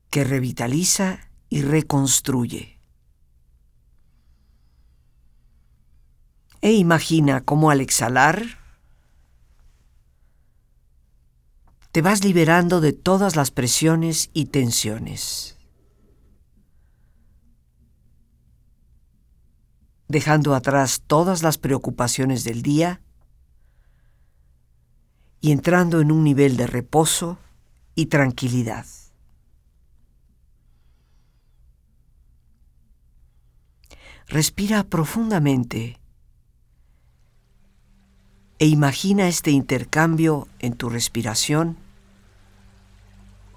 que 0.09 0.23
revitaliza 0.23 1.29
y 1.49 1.61
reconstruye. 1.61 2.79
E 6.61 6.71
imagina 6.71 7.41
cómo 7.41 7.71
al 7.71 7.81
exhalar 7.81 8.59
te 11.91 12.01
vas 12.01 12.23
liberando 12.23 12.81
de 12.81 12.93
todas 12.93 13.35
las 13.35 13.51
presiones 13.51 14.29
y 14.33 14.45
tensiones, 14.45 15.57
dejando 20.07 20.55
atrás 20.55 21.01
todas 21.05 21.43
las 21.43 21.57
preocupaciones 21.57 22.43
del 22.43 22.61
día 22.61 23.01
y 25.41 25.51
entrando 25.51 26.01
en 26.01 26.11
un 26.11 26.23
nivel 26.23 26.57
de 26.57 26.67
reposo 26.67 27.37
y 27.95 28.07
tranquilidad. 28.07 28.85
Respira 34.27 34.83
profundamente 34.83 35.99
e 38.57 38.67
imagina 38.67 39.27
este 39.27 39.51
intercambio 39.51 40.47
en 40.59 40.73
tu 40.73 40.89
respiración 40.89 41.77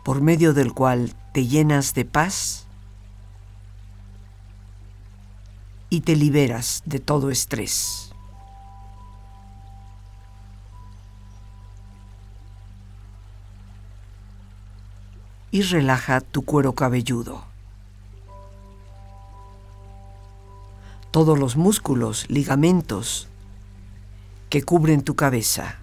por 0.04 0.20
medio 0.20 0.54
del 0.54 0.72
cual 0.72 1.14
te 1.32 1.46
llenas 1.46 1.94
de 1.94 2.04
paz 2.04 2.65
y 5.88 6.00
te 6.00 6.16
liberas 6.16 6.82
de 6.84 7.00
todo 7.00 7.30
estrés. 7.30 8.12
Y 15.50 15.62
relaja 15.62 16.20
tu 16.20 16.42
cuero 16.44 16.74
cabelludo. 16.74 17.44
Todos 21.12 21.38
los 21.38 21.56
músculos, 21.56 22.28
ligamentos, 22.28 23.28
que 24.50 24.62
cubren 24.62 25.02
tu 25.02 25.14
cabeza. 25.14 25.78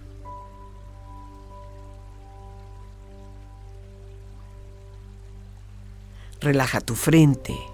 Relaja 6.40 6.80
tu 6.80 6.94
frente. 6.94 7.73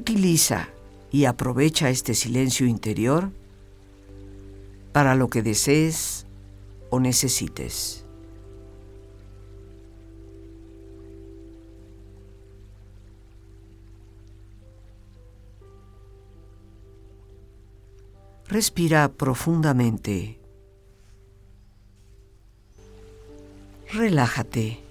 Utiliza 0.00 0.70
y 1.10 1.26
aprovecha 1.26 1.90
este 1.90 2.14
silencio 2.14 2.66
interior 2.66 3.32
para 4.92 5.14
lo 5.14 5.28
que 5.28 5.42
desees 5.42 6.24
o 6.88 7.00
necesites. 7.00 8.06
Respira 18.48 19.12
profundamente. 19.12 20.40
Relájate. 23.92 24.89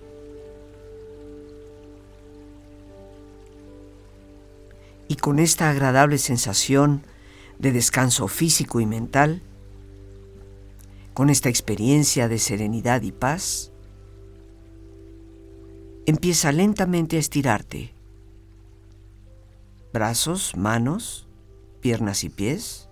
Y 5.09 5.15
con 5.15 5.39
esta 5.39 5.71
agradable 5.71 6.19
sensación 6.19 7.03
de 7.57 7.71
descanso 7.71 8.27
físico 8.27 8.79
y 8.79 8.85
mental, 8.85 9.41
con 11.15 11.31
esta 11.31 11.49
experiencia 11.49 12.29
de 12.29 12.37
serenidad 12.37 13.01
y 13.01 13.11
paz, 13.11 13.71
empieza 16.05 16.51
lentamente 16.51 17.17
a 17.17 17.19
estirarte. 17.19 17.95
Brazos, 19.91 20.55
manos, 20.55 21.27
piernas 21.81 22.23
y 22.23 22.29
pies. 22.29 22.87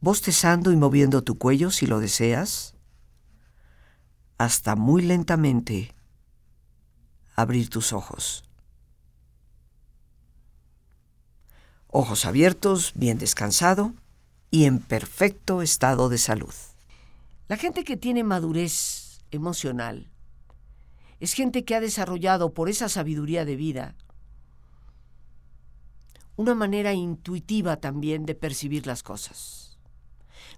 Bostezando 0.00 0.70
y 0.70 0.76
moviendo 0.76 1.24
tu 1.24 1.36
cuello 1.36 1.72
si 1.72 1.88
lo 1.88 1.98
deseas, 1.98 2.76
hasta 4.38 4.76
muy 4.76 5.02
lentamente 5.02 5.96
abrir 7.34 7.68
tus 7.70 7.92
ojos. 7.92 8.47
Ojos 11.88 12.24
abiertos, 12.24 12.92
bien 12.94 13.18
descansado 13.18 13.92
y 14.50 14.64
en 14.64 14.78
perfecto 14.78 15.62
estado 15.62 16.08
de 16.08 16.18
salud. 16.18 16.54
La 17.48 17.56
gente 17.56 17.84
que 17.84 17.96
tiene 17.96 18.24
madurez 18.24 19.20
emocional 19.30 20.10
es 21.20 21.32
gente 21.32 21.64
que 21.64 21.74
ha 21.74 21.80
desarrollado 21.80 22.52
por 22.54 22.68
esa 22.68 22.88
sabiduría 22.88 23.44
de 23.44 23.56
vida 23.56 23.94
una 26.38 26.54
manera 26.54 26.92
intuitiva 26.92 27.78
también 27.78 28.24
de 28.24 28.36
percibir 28.36 28.86
las 28.86 29.02
cosas. 29.02 29.76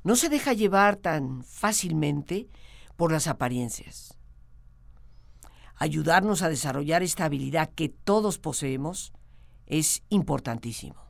No 0.05 0.15
se 0.15 0.29
deja 0.29 0.53
llevar 0.53 0.97
tan 0.97 1.43
fácilmente 1.43 2.49
por 2.97 3.11
las 3.11 3.27
apariencias. 3.27 4.15
Ayudarnos 5.77 6.43
a 6.43 6.51
desarrollar 6.51 7.03
esta 7.03 7.25
habilidad 7.25 7.71
que 7.71 7.89
todos 7.89 8.39
poseemos 8.39 9.15
es 9.65 10.03
importantísimo. 10.11 11.10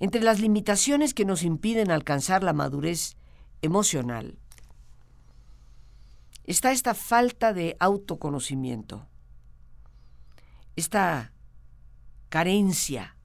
Entre 0.00 0.22
las 0.22 0.40
limitaciones 0.40 1.12
que 1.12 1.26
nos 1.26 1.42
impiden 1.42 1.90
alcanzar 1.90 2.42
la 2.42 2.54
madurez 2.54 3.16
emocional 3.60 4.38
está 6.44 6.72
esta 6.72 6.94
falta 6.94 7.52
de 7.52 7.76
autoconocimiento, 7.78 9.06
esta 10.74 11.32
carencia 12.30 13.16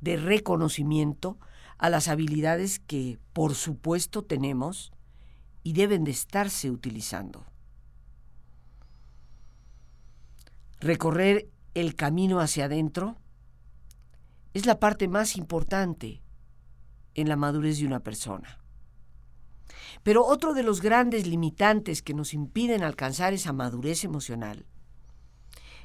de 0.00 0.16
reconocimiento 0.16 1.38
a 1.78 1.88
las 1.88 2.08
habilidades 2.08 2.80
que 2.80 3.20
por 3.32 3.54
supuesto 3.54 4.24
tenemos 4.24 4.90
y 5.62 5.72
deben 5.74 6.02
de 6.02 6.10
estarse 6.10 6.70
utilizando. 6.70 7.46
Recorrer 10.80 11.48
el 11.74 11.94
camino 11.94 12.40
hacia 12.40 12.64
adentro 12.64 13.16
es 14.58 14.66
la 14.66 14.80
parte 14.80 15.06
más 15.06 15.36
importante 15.36 16.20
en 17.14 17.28
la 17.28 17.36
madurez 17.36 17.78
de 17.78 17.86
una 17.86 18.00
persona. 18.00 18.58
Pero 20.02 20.26
otro 20.26 20.52
de 20.52 20.64
los 20.64 20.80
grandes 20.80 21.26
limitantes 21.26 22.02
que 22.02 22.12
nos 22.12 22.34
impiden 22.34 22.82
alcanzar 22.82 23.32
esa 23.32 23.52
madurez 23.52 24.02
emocional 24.04 24.66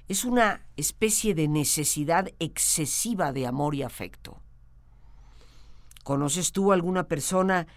es 0.07 0.25
una 0.25 0.65
especie 0.75 1.35
de 1.35 1.47
necesidad 1.47 2.29
excesiva 2.39 3.31
de 3.31 3.45
amor 3.45 3.75
y 3.75 3.83
afecto. 3.83 4.41
¿Conoces 6.03 6.51
tú 6.51 6.71
alguna 6.71 7.07
persona 7.07 7.67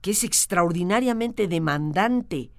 que 0.00 0.12
es 0.12 0.22
extraordinariamente 0.24 1.48
demandante 1.48 2.52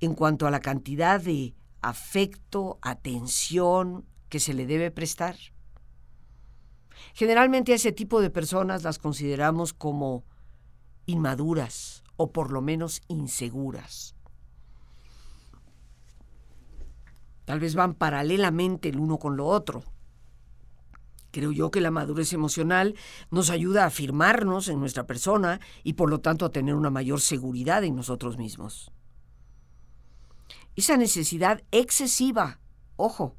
en 0.00 0.14
cuanto 0.14 0.46
a 0.46 0.50
la 0.50 0.60
cantidad 0.60 1.20
de 1.20 1.54
afecto, 1.80 2.78
atención 2.82 4.04
que 4.28 4.38
se 4.38 4.54
le 4.54 4.66
debe 4.66 4.90
prestar? 4.90 5.36
Generalmente 7.14 7.72
a 7.72 7.76
ese 7.76 7.92
tipo 7.92 8.20
de 8.20 8.30
personas 8.30 8.82
las 8.82 8.98
consideramos 8.98 9.72
como 9.72 10.24
inmaduras 11.06 12.02
o 12.16 12.32
por 12.32 12.52
lo 12.52 12.60
menos 12.60 13.02
inseguras. 13.08 14.14
Tal 17.44 17.60
vez 17.60 17.74
van 17.74 17.94
paralelamente 17.94 18.88
el 18.88 18.98
uno 18.98 19.18
con 19.18 19.36
lo 19.36 19.46
otro. 19.46 19.82
Creo 21.32 21.50
yo 21.50 21.70
que 21.70 21.80
la 21.80 21.90
madurez 21.90 22.32
emocional 22.34 22.94
nos 23.30 23.50
ayuda 23.50 23.84
a 23.84 23.86
afirmarnos 23.86 24.68
en 24.68 24.78
nuestra 24.78 25.06
persona 25.06 25.60
y 25.82 25.94
por 25.94 26.10
lo 26.10 26.20
tanto 26.20 26.44
a 26.44 26.50
tener 26.50 26.74
una 26.74 26.90
mayor 26.90 27.20
seguridad 27.20 27.82
en 27.84 27.96
nosotros 27.96 28.36
mismos. 28.36 28.92
Esa 30.76 30.96
necesidad 30.96 31.62
excesiva, 31.70 32.60
ojo, 32.96 33.36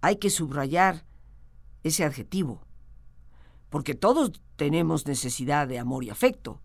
hay 0.00 0.16
que 0.16 0.30
subrayar 0.30 1.04
ese 1.88 2.04
adjetivo, 2.04 2.62
porque 3.70 3.94
todos 3.94 4.32
tenemos 4.56 5.06
necesidad 5.06 5.68
de 5.68 5.78
amor 5.78 6.04
y 6.04 6.10
afecto, 6.10 6.60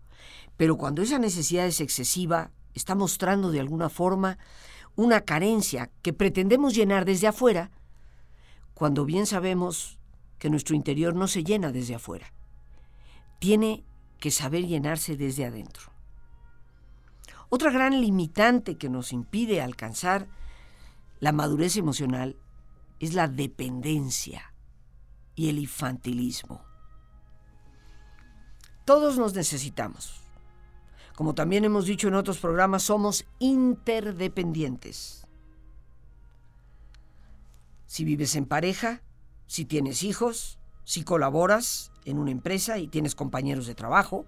pero 0.56 0.76
cuando 0.76 1.02
esa 1.02 1.18
necesidad 1.18 1.66
es 1.66 1.80
excesiva, 1.80 2.50
está 2.74 2.94
mostrando 2.94 3.50
de 3.50 3.60
alguna 3.60 3.88
forma 3.88 4.38
una 4.96 5.22
carencia 5.22 5.90
que 6.02 6.12
pretendemos 6.12 6.74
llenar 6.74 7.04
desde 7.04 7.26
afuera, 7.26 7.70
cuando 8.74 9.04
bien 9.04 9.26
sabemos 9.26 9.98
que 10.38 10.50
nuestro 10.50 10.74
interior 10.74 11.14
no 11.14 11.28
se 11.28 11.44
llena 11.44 11.72
desde 11.72 11.94
afuera. 11.94 12.32
Tiene 13.38 13.84
que 14.18 14.30
saber 14.30 14.66
llenarse 14.66 15.16
desde 15.16 15.44
adentro. 15.44 15.92
Otra 17.48 17.70
gran 17.70 18.00
limitante 18.00 18.76
que 18.76 18.88
nos 18.88 19.12
impide 19.12 19.60
alcanzar 19.60 20.26
la 21.20 21.32
madurez 21.32 21.76
emocional 21.76 22.36
es 23.00 23.14
la 23.14 23.28
dependencia 23.28 24.53
y 25.34 25.48
el 25.48 25.58
infantilismo. 25.58 26.64
Todos 28.84 29.18
nos 29.18 29.34
necesitamos. 29.34 30.20
Como 31.14 31.34
también 31.34 31.64
hemos 31.64 31.86
dicho 31.86 32.08
en 32.08 32.14
otros 32.14 32.38
programas, 32.38 32.82
somos 32.82 33.24
interdependientes. 33.38 35.26
Si 37.86 38.04
vives 38.04 38.34
en 38.36 38.46
pareja, 38.46 39.00
si 39.46 39.64
tienes 39.64 40.02
hijos, 40.02 40.58
si 40.84 41.04
colaboras 41.04 41.92
en 42.04 42.18
una 42.18 42.32
empresa 42.32 42.78
y 42.78 42.88
tienes 42.88 43.14
compañeros 43.14 43.66
de 43.66 43.74
trabajo, 43.74 44.26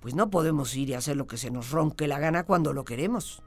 pues 0.00 0.14
no 0.14 0.30
podemos 0.30 0.74
ir 0.74 0.88
y 0.88 0.94
hacer 0.94 1.16
lo 1.16 1.26
que 1.26 1.36
se 1.36 1.50
nos 1.50 1.70
ronque 1.70 2.08
la 2.08 2.18
gana 2.18 2.44
cuando 2.44 2.72
lo 2.72 2.84
queremos. 2.84 3.42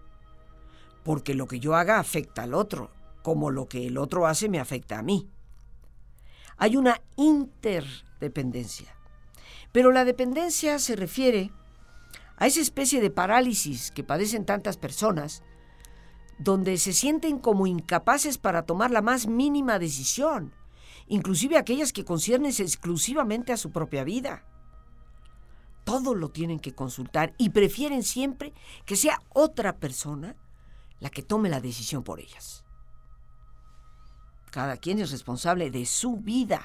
porque 1.04 1.34
lo 1.34 1.48
que 1.48 1.60
yo 1.60 1.76
haga 1.76 2.00
afecta 2.00 2.44
al 2.44 2.54
otro, 2.54 2.92
como 3.24 3.52
lo 3.52 3.68
que 3.68 3.88
el 3.88 3.98
otro 3.98 4.28
hace 4.28 4.50
me 4.50 4.60
afecta 4.60 5.00
a 5.00 5.02
mí. 5.02 5.30
Hay 6.58 6.78
una 6.78 7.02
interdependencia. 7.16 8.96
Pero 9.72 9.92
la 9.92 10.06
dependencia 10.06 10.80
se 10.80 10.96
refiere 10.96 11.52
a 12.38 12.48
esa 12.48 12.60
especie 12.60 13.02
de 13.02 13.12
parálisis 13.12 13.92
que 13.92 14.04
padecen 14.04 14.46
tantas 14.46 14.78
personas, 14.78 15.44
donde 16.40 16.78
se 16.78 16.92
sienten 16.92 17.38
como 17.38 17.68
incapaces 17.68 18.38
para 18.38 18.64
tomar 18.64 18.90
la 18.90 19.04
más 19.04 19.28
mínima 19.28 19.78
decisión, 19.78 20.54
inclusive 21.08 21.58
aquellas 21.58 21.94
que 21.94 22.04
conciernen 22.04 22.52
exclusivamente 22.58 23.54
a 23.54 23.58
su 23.58 23.72
propia 23.72 24.04
vida. 24.04 24.44
Todo 25.84 26.16
lo 26.16 26.30
tienen 26.30 26.60
que 26.60 26.74
consultar 26.74 27.34
y 27.38 27.50
prefieren 27.50 28.02
siempre 28.02 28.54
que 28.86 28.96
sea 28.96 29.20
otra 29.30 29.78
persona 29.78 30.36
la 31.00 31.10
que 31.10 31.24
tome 31.24 31.50
la 31.50 31.62
decisión 31.62 32.04
por 32.04 32.20
ellas. 32.20 32.64
Cada 34.52 34.78
quien 34.78 35.00
es 35.00 35.12
responsable 35.12 35.72
de 35.72 35.86
su 35.86 36.18
vida. 36.18 36.62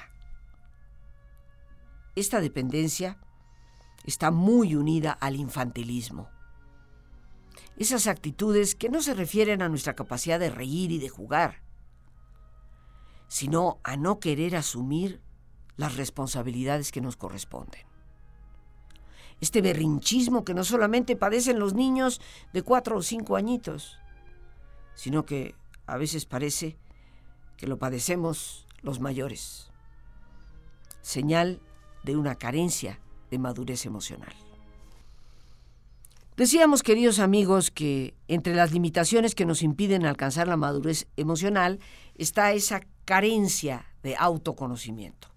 Esta 2.15 2.41
dependencia 2.41 3.17
está 4.03 4.29
muy 4.29 4.75
unida 4.75 5.11
al 5.11 5.37
infantilismo. 5.37 6.29
Esas 7.77 8.07
actitudes 8.07 8.75
que 8.75 8.89
no 8.89 9.01
se 9.01 9.13
refieren 9.13 9.61
a 9.61 9.69
nuestra 9.69 9.95
capacidad 9.95 10.39
de 10.39 10.49
reír 10.49 10.91
y 10.91 10.99
de 10.99 11.09
jugar, 11.09 11.61
sino 13.29 13.79
a 13.83 13.95
no 13.95 14.19
querer 14.19 14.55
asumir 14.55 15.21
las 15.77 15.95
responsabilidades 15.95 16.91
que 16.91 17.01
nos 17.01 17.15
corresponden. 17.15 17.85
Este 19.39 19.61
berrinchismo 19.61 20.43
que 20.43 20.55
no 20.55 20.63
solamente 20.63 21.15
padecen 21.15 21.59
los 21.59 21.73
niños 21.73 22.19
de 22.51 22.63
cuatro 22.63 22.97
o 22.97 23.01
cinco 23.03 23.35
añitos, 23.35 23.99
sino 24.95 25.25
que 25.25 25.55
a 25.85 25.97
veces 25.97 26.25
parece 26.25 26.77
que 27.57 27.67
lo 27.67 27.77
padecemos 27.77 28.65
los 28.81 28.99
mayores. 28.99 29.69
Señal 31.01 31.59
de 32.03 32.15
una 32.15 32.35
carencia 32.35 32.99
de 33.29 33.39
madurez 33.39 33.85
emocional. 33.85 34.33
Decíamos, 36.37 36.83
queridos 36.83 37.17
amigos, 37.17 37.71
que 37.71 38.13
entre 38.27 38.53
las 38.53 38.71
limitaciones 38.71 39.33
que 39.33 39.45
nos 39.45 39.63
impiden 39.63 40.05
alcanzar 40.05 40.47
la 40.47 40.55
madurez 40.55 41.07
emocional 41.17 41.79
está 42.13 42.53
esa 42.53 42.81
carencia 43.05 43.87
de 44.03 44.15
autoconocimiento, 44.15 45.29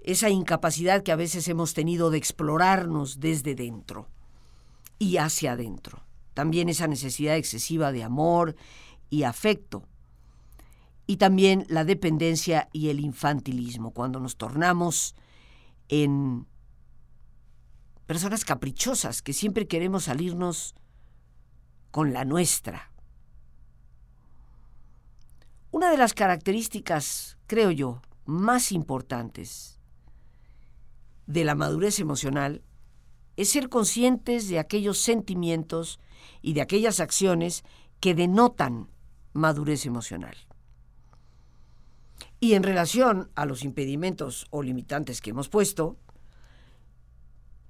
esa 0.00 0.30
incapacidad 0.30 1.02
que 1.02 1.10
a 1.10 1.16
veces 1.16 1.48
hemos 1.48 1.74
tenido 1.74 2.10
de 2.10 2.18
explorarnos 2.18 3.18
desde 3.18 3.56
dentro 3.56 4.06
y 5.00 5.16
hacia 5.16 5.52
adentro. 5.52 6.04
También 6.32 6.68
esa 6.68 6.86
necesidad 6.86 7.36
excesiva 7.36 7.90
de 7.90 8.04
amor 8.04 8.54
y 9.10 9.24
afecto. 9.24 9.82
Y 11.08 11.16
también 11.16 11.64
la 11.68 11.84
dependencia 11.84 12.68
y 12.72 12.90
el 12.90 13.00
infantilismo, 13.00 13.92
cuando 13.92 14.20
nos 14.20 14.36
tornamos 14.36 15.16
en 15.88 16.46
personas 18.06 18.44
caprichosas 18.44 19.22
que 19.22 19.32
siempre 19.32 19.66
queremos 19.66 20.04
salirnos 20.04 20.74
con 21.90 22.12
la 22.12 22.24
nuestra. 22.24 22.92
Una 25.70 25.90
de 25.90 25.96
las 25.96 26.14
características, 26.14 27.38
creo 27.46 27.70
yo, 27.70 28.02
más 28.24 28.70
importantes 28.70 29.80
de 31.26 31.44
la 31.44 31.54
madurez 31.54 32.00
emocional 32.00 32.62
es 33.36 33.50
ser 33.50 33.68
conscientes 33.68 34.48
de 34.48 34.58
aquellos 34.58 34.98
sentimientos 34.98 36.00
y 36.42 36.52
de 36.52 36.60
aquellas 36.60 37.00
acciones 37.00 37.64
que 38.00 38.14
denotan 38.14 38.90
madurez 39.32 39.86
emocional. 39.86 40.47
Y 42.40 42.54
en 42.54 42.62
relación 42.62 43.30
a 43.34 43.46
los 43.46 43.64
impedimentos 43.64 44.46
o 44.50 44.62
limitantes 44.62 45.20
que 45.20 45.30
hemos 45.30 45.48
puesto, 45.48 45.96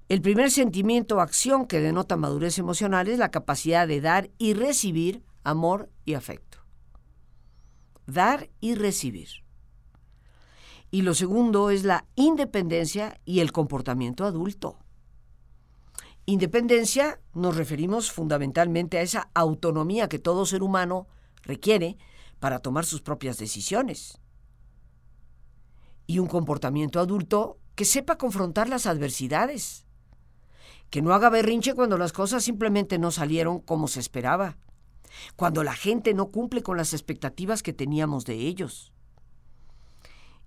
el 0.08 0.22
primer 0.22 0.50
sentimiento 0.50 1.16
o 1.16 1.20
acción 1.20 1.66
que 1.66 1.80
denota 1.80 2.16
madurez 2.16 2.58
emocional 2.58 3.08
es 3.08 3.18
la 3.18 3.30
capacidad 3.30 3.86
de 3.86 4.00
dar 4.00 4.30
y 4.38 4.54
recibir 4.54 5.22
amor 5.44 5.90
y 6.04 6.14
afecto. 6.14 6.58
Dar 8.06 8.48
y 8.60 8.74
recibir. 8.74 9.28
Y 10.90 11.02
lo 11.02 11.12
segundo 11.12 11.68
es 11.68 11.84
la 11.84 12.06
independencia 12.14 13.20
y 13.26 13.40
el 13.40 13.52
comportamiento 13.52 14.24
adulto. 14.24 14.78
Independencia 16.24 17.20
nos 17.34 17.56
referimos 17.56 18.10
fundamentalmente 18.10 18.98
a 18.98 19.02
esa 19.02 19.30
autonomía 19.34 20.08
que 20.08 20.18
todo 20.18 20.46
ser 20.46 20.62
humano 20.62 21.06
requiere 21.42 21.98
para 22.38 22.60
tomar 22.60 22.86
sus 22.86 23.02
propias 23.02 23.36
decisiones. 23.38 24.18
Y 26.08 26.18
un 26.18 26.26
comportamiento 26.26 26.98
adulto 26.98 27.58
que 27.76 27.84
sepa 27.84 28.18
confrontar 28.18 28.68
las 28.68 28.86
adversidades 28.86 29.86
que 30.90 31.02
no 31.02 31.12
haga 31.12 31.28
berrinche 31.28 31.74
cuando 31.74 31.98
las 31.98 32.12
cosas 32.12 32.42
simplemente 32.42 32.98
no 32.98 33.10
salieron 33.10 33.60
como 33.60 33.88
se 33.88 34.00
esperaba, 34.00 34.56
cuando 35.36 35.62
la 35.62 35.74
gente 35.74 36.14
no 36.14 36.28
cumple 36.28 36.62
con 36.62 36.76
las 36.76 36.92
expectativas 36.92 37.62
que 37.62 37.72
teníamos 37.72 38.24
de 38.24 38.34
ellos. 38.34 38.92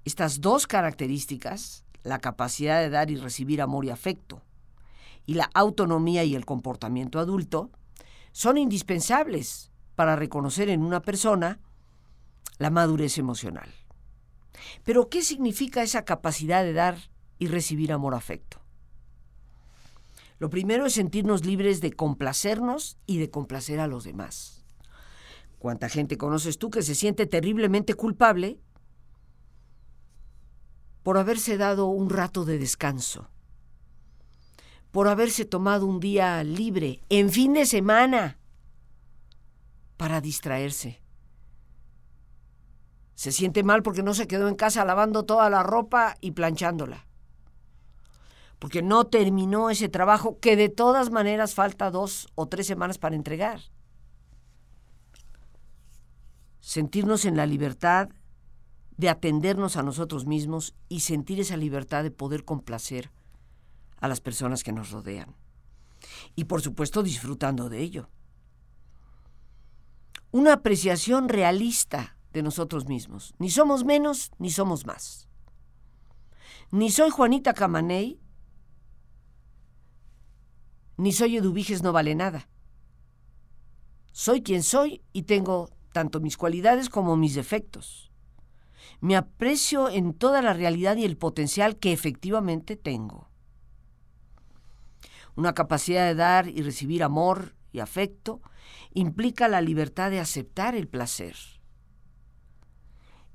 Estas 0.04 0.42
dos 0.42 0.66
características, 0.66 1.86
la 2.04 2.20
capacidad 2.20 2.82
de 2.82 2.90
dar 2.90 3.12
y 3.12 3.18
recibir 3.18 3.62
amor 3.62 3.86
y 3.86 3.92
afecto, 3.92 4.42
y 5.28 5.36
la 5.36 5.50
autonomía 5.54 6.24
y 6.24 6.34
el 6.34 6.46
comportamiento 6.46 7.20
adulto, 7.20 7.70
son 8.32 8.58
indispensables 8.58 9.72
para 9.96 10.16
reconocer 10.16 10.70
en 10.70 10.82
una 10.82 11.04
persona 11.04 11.60
la 12.58 12.72
madurez 12.72 13.20
emocional. 13.20 13.70
Pero, 14.84 15.10
¿qué 15.10 15.22
significa 15.22 15.84
esa 15.84 16.06
capacidad 16.06 16.64
de 16.64 16.74
dar 16.74 16.98
y 17.40 17.48
recibir 17.48 17.92
amor-afecto? 17.92 18.62
Lo 20.40 20.50
primero 20.50 20.88
es 20.88 20.94
sentirnos 20.94 21.46
libres 21.46 21.82
de 21.82 21.92
complacernos 21.92 22.98
y 23.06 23.20
de 23.20 23.30
complacer 23.30 23.80
a 23.80 23.86
los 23.86 24.04
demás. 24.04 24.66
¿Cuánta 25.60 25.88
gente 25.90 26.18
conoces 26.18 26.58
tú 26.58 26.72
que 26.72 26.82
se 26.82 26.96
siente 26.96 27.28
terriblemente 27.28 27.94
culpable 27.94 28.60
por 31.04 31.20
haberse 31.20 31.58
dado 31.58 31.86
un 31.86 32.10
rato 32.10 32.46
de 32.46 32.58
descanso? 32.58 33.30
Por 34.90 35.08
haberse 35.08 35.46
tomado 35.46 35.86
un 35.86 36.00
día 36.00 36.44
libre, 36.44 37.04
en 37.10 37.30
fin 37.30 37.54
de 37.54 37.68
semana, 37.68 38.40
para 39.98 40.22
distraerse. 40.22 41.01
Se 43.22 43.32
siente 43.32 43.62
mal 43.62 43.84
porque 43.84 44.02
no 44.02 44.16
se 44.16 44.26
quedó 44.26 44.48
en 44.48 44.56
casa 44.56 44.84
lavando 44.84 45.26
toda 45.26 45.48
la 45.52 45.62
ropa 45.62 46.16
y 46.22 46.32
planchándola 46.32 47.06
porque 48.58 48.82
no 48.82 49.06
terminó 49.06 49.70
ese 49.70 49.90
trabajo 49.90 50.40
que 50.40 50.56
de 50.56 50.70
todas 50.70 51.12
maneras 51.12 51.54
falta 51.54 51.92
dos 51.92 52.28
o 52.34 52.48
tres 52.48 52.66
semanas 52.66 52.98
para 52.98 53.16
entregar. 53.16 53.60
Sentirnos 56.60 57.26
en 57.26 57.38
la 57.38 57.46
libertad 57.46 58.10
de 58.98 59.10
atendernos 59.10 59.78
a 59.78 59.84
nosotros 59.84 60.26
mismos 60.26 60.76
y 60.90 61.02
sentir 61.02 61.40
esa 61.40 61.58
libertad 61.58 62.02
de 62.02 62.10
poder 62.10 62.44
complacer 62.44 63.12
a 63.98 64.08
las 64.08 64.20
personas 64.20 64.64
que 64.64 64.74
nos 64.74 64.90
rodean. 64.90 65.36
Y 66.36 66.46
por 66.46 66.62
supuesto 66.62 67.04
disfrutando 67.04 67.70
de 67.70 67.82
ello. 67.82 68.10
Una 70.32 70.54
apreciación 70.54 71.30
realista 71.30 72.16
de 72.34 72.44
nosotros 72.44 72.88
mismos. 72.88 73.34
Ni 73.40 73.50
somos 73.50 73.84
menos 73.84 74.32
ni 74.40 74.50
somos 74.50 74.86
más. 74.86 75.28
Ni 76.72 76.90
soy 76.90 77.10
Juanita 77.10 77.54
Camaney 77.54 78.22
ni 81.02 81.12
soy 81.14 81.38
eduviges 81.38 81.82
no 81.82 81.94
vale 81.94 82.14
nada. 82.14 82.48
Soy 84.12 84.44
quien 84.44 84.62
soy 84.62 85.02
y 85.14 85.24
tengo 85.24 85.72
tanto 85.94 86.20
mis 86.20 86.38
cualidades 86.38 86.90
como 86.90 87.18
mis 87.18 87.34
defectos. 87.34 88.12
Me 89.00 89.16
aprecio 89.16 89.90
en 89.90 90.14
toda 90.14 90.44
la 90.44 90.54
realidad 90.54 90.98
y 90.98 91.06
el 91.06 91.18
potencial 91.18 91.78
que 91.78 91.92
efectivamente 91.92 92.76
tengo. 92.76 93.32
Una 95.36 95.56
capacidad 95.56 96.06
de 96.06 96.14
dar 96.14 96.48
y 96.48 96.62
recibir 96.62 97.02
amor 97.02 97.56
y 97.72 97.80
afecto 97.80 98.40
implica 98.94 99.48
la 99.48 99.62
libertad 99.62 100.12
de 100.12 100.20
aceptar 100.20 100.76
el 100.76 100.88
placer. 100.88 101.36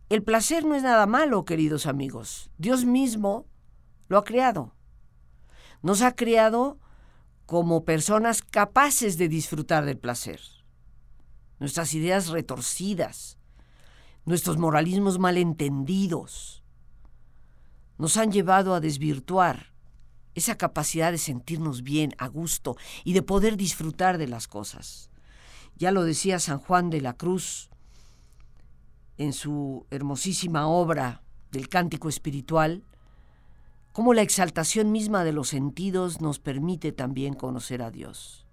El 0.09 0.23
placer 0.23 0.65
no 0.65 0.77
es 0.77 0.85
nada 0.85 1.07
malo, 1.07 1.45
queridos 1.45 1.87
amigos. 1.87 2.51
Dios 2.59 2.85
mismo 2.85 3.47
lo 4.09 4.19
ha 4.19 4.25
creado. 4.25 4.73
Nos 5.83 6.01
ha 6.03 6.15
creado 6.15 6.79
como 7.45 7.85
personas 7.85 8.41
capaces 8.43 9.19
de 9.19 9.29
disfrutar 9.29 9.85
del 9.85 9.99
placer. 9.99 10.41
Nuestras 11.59 11.93
ideas 11.95 12.29
retorcidas, 12.29 13.39
nuestros 14.25 14.59
moralismos 14.59 15.19
malentendidos, 15.19 16.63
nos 17.99 18.17
han 18.17 18.31
llevado 18.31 18.75
a 18.75 18.81
desvirtuar 18.81 19.73
esa 20.35 20.57
capacidad 20.57 21.11
de 21.11 21.19
sentirnos 21.19 21.83
bien, 21.83 22.15
a 22.19 22.29
gusto 22.29 22.77
y 23.05 23.13
de 23.15 23.23
poder 23.23 23.57
disfrutar 23.57 24.19
de 24.19 24.29
las 24.29 24.47
cosas. 24.47 25.11
Ya 25.77 25.91
lo 25.91 26.05
decía 26.05 26.39
San 26.39 26.59
Juan 26.59 26.91
de 26.91 27.01
la 27.01 27.15
Cruz 27.15 27.71
en 29.19 29.33
su 29.33 29.87
hermosísima 29.91 30.67
obra 30.67 31.23
del 31.51 31.69
cántico 31.69 32.09
espiritual, 32.09 32.83
cómo 33.93 34.13
la 34.15 34.23
exaltación 34.23 34.93
misma 34.93 35.25
de 35.25 35.33
los 35.33 35.49
sentidos 35.49 36.21
nos 36.21 36.39
permite 36.39 36.93
también 36.93 37.35
conocer 37.35 37.83
a 37.83 37.91
Dios. 37.91 38.47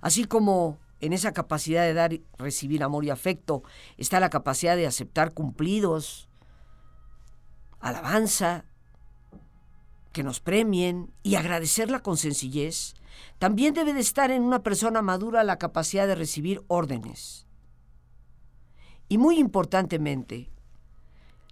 Así 0.00 0.24
como 0.24 0.78
en 1.00 1.12
esa 1.12 1.32
capacidad 1.32 1.82
de 1.82 1.94
dar 1.94 2.12
y 2.12 2.24
recibir 2.38 2.82
amor 2.82 3.04
y 3.04 3.10
afecto 3.10 3.62
está 3.96 4.20
la 4.20 4.30
capacidad 4.30 4.76
de 4.76 4.86
aceptar 4.86 5.34
cumplidos, 5.34 6.28
alabanza, 7.80 8.64
que 10.12 10.22
nos 10.22 10.40
premien 10.40 11.12
y 11.22 11.34
agradecerla 11.34 12.00
con 12.00 12.16
sencillez, 12.16 12.94
también 13.38 13.74
debe 13.74 13.92
de 13.92 14.00
estar 14.00 14.30
en 14.30 14.42
una 14.42 14.62
persona 14.62 15.02
madura 15.02 15.44
la 15.44 15.58
capacidad 15.58 16.06
de 16.06 16.14
recibir 16.14 16.64
órdenes. 16.68 17.45
Y 19.08 19.18
muy 19.18 19.38
importantemente, 19.38 20.50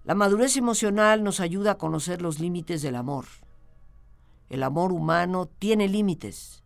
la 0.05 0.15
madurez 0.15 0.57
emocional 0.57 1.23
nos 1.23 1.41
ayuda 1.41 1.73
a 1.73 1.79
conocer 1.79 2.21
los 2.21 2.41
límites 2.41 2.83
del 2.83 2.97
amor. 2.97 3.27
El 4.51 4.63
amor 4.63 4.93
humano 4.93 5.47
tiene 5.47 5.89
límites 5.89 6.65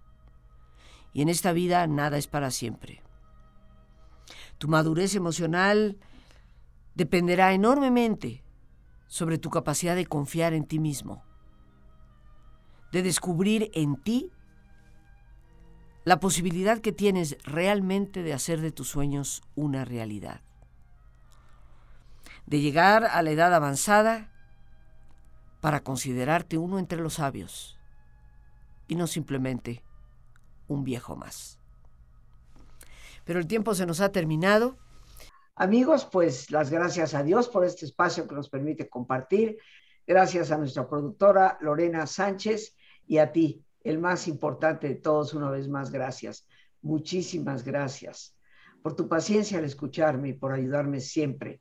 y 1.12 1.22
en 1.22 1.28
esta 1.28 1.52
vida 1.52 1.86
nada 1.86 2.16
es 2.18 2.26
para 2.26 2.50
siempre. 2.50 3.02
Tu 4.56 4.66
madurez 4.66 5.14
emocional 5.14 5.98
dependerá 6.94 7.52
enormemente 7.52 8.42
sobre 9.06 9.38
tu 9.38 9.50
capacidad 9.50 9.94
de 9.94 10.06
confiar 10.06 10.52
en 10.52 10.66
ti 10.66 10.78
mismo, 10.78 11.22
de 12.92 13.02
descubrir 13.02 13.70
en 13.74 13.96
ti 13.96 14.32
la 16.04 16.18
posibilidad 16.18 16.80
que 16.80 16.92
tienes 16.92 17.36
realmente 17.44 18.22
de 18.22 18.32
hacer 18.32 18.60
de 18.60 18.72
tus 18.72 18.88
sueños 18.88 19.42
una 19.54 19.84
realidad 19.84 20.40
de 22.48 22.62
llegar 22.62 23.04
a 23.04 23.20
la 23.20 23.30
edad 23.30 23.52
avanzada 23.52 24.32
para 25.60 25.80
considerarte 25.80 26.56
uno 26.56 26.78
entre 26.78 26.98
los 26.98 27.14
sabios 27.14 27.78
y 28.86 28.94
no 28.94 29.06
simplemente 29.06 29.82
un 30.66 30.82
viejo 30.82 31.14
más. 31.14 31.58
Pero 33.26 33.38
el 33.38 33.46
tiempo 33.46 33.74
se 33.74 33.84
nos 33.84 34.00
ha 34.00 34.12
terminado. 34.12 34.78
Amigos, 35.56 36.08
pues 36.10 36.50
las 36.50 36.70
gracias 36.70 37.12
a 37.12 37.22
Dios 37.22 37.50
por 37.50 37.66
este 37.66 37.84
espacio 37.84 38.26
que 38.26 38.34
nos 38.34 38.48
permite 38.48 38.88
compartir. 38.88 39.58
Gracias 40.06 40.50
a 40.50 40.56
nuestra 40.56 40.88
productora 40.88 41.58
Lorena 41.60 42.06
Sánchez 42.06 42.74
y 43.06 43.18
a 43.18 43.30
ti, 43.30 43.62
el 43.84 43.98
más 43.98 44.26
importante 44.26 44.88
de 44.88 44.94
todos, 44.94 45.34
una 45.34 45.50
vez 45.50 45.68
más, 45.68 45.90
gracias. 45.90 46.46
Muchísimas 46.80 47.62
gracias 47.62 48.34
por 48.82 48.96
tu 48.96 49.06
paciencia 49.06 49.58
al 49.58 49.64
escucharme 49.64 50.30
y 50.30 50.32
por 50.32 50.52
ayudarme 50.52 51.00
siempre 51.00 51.60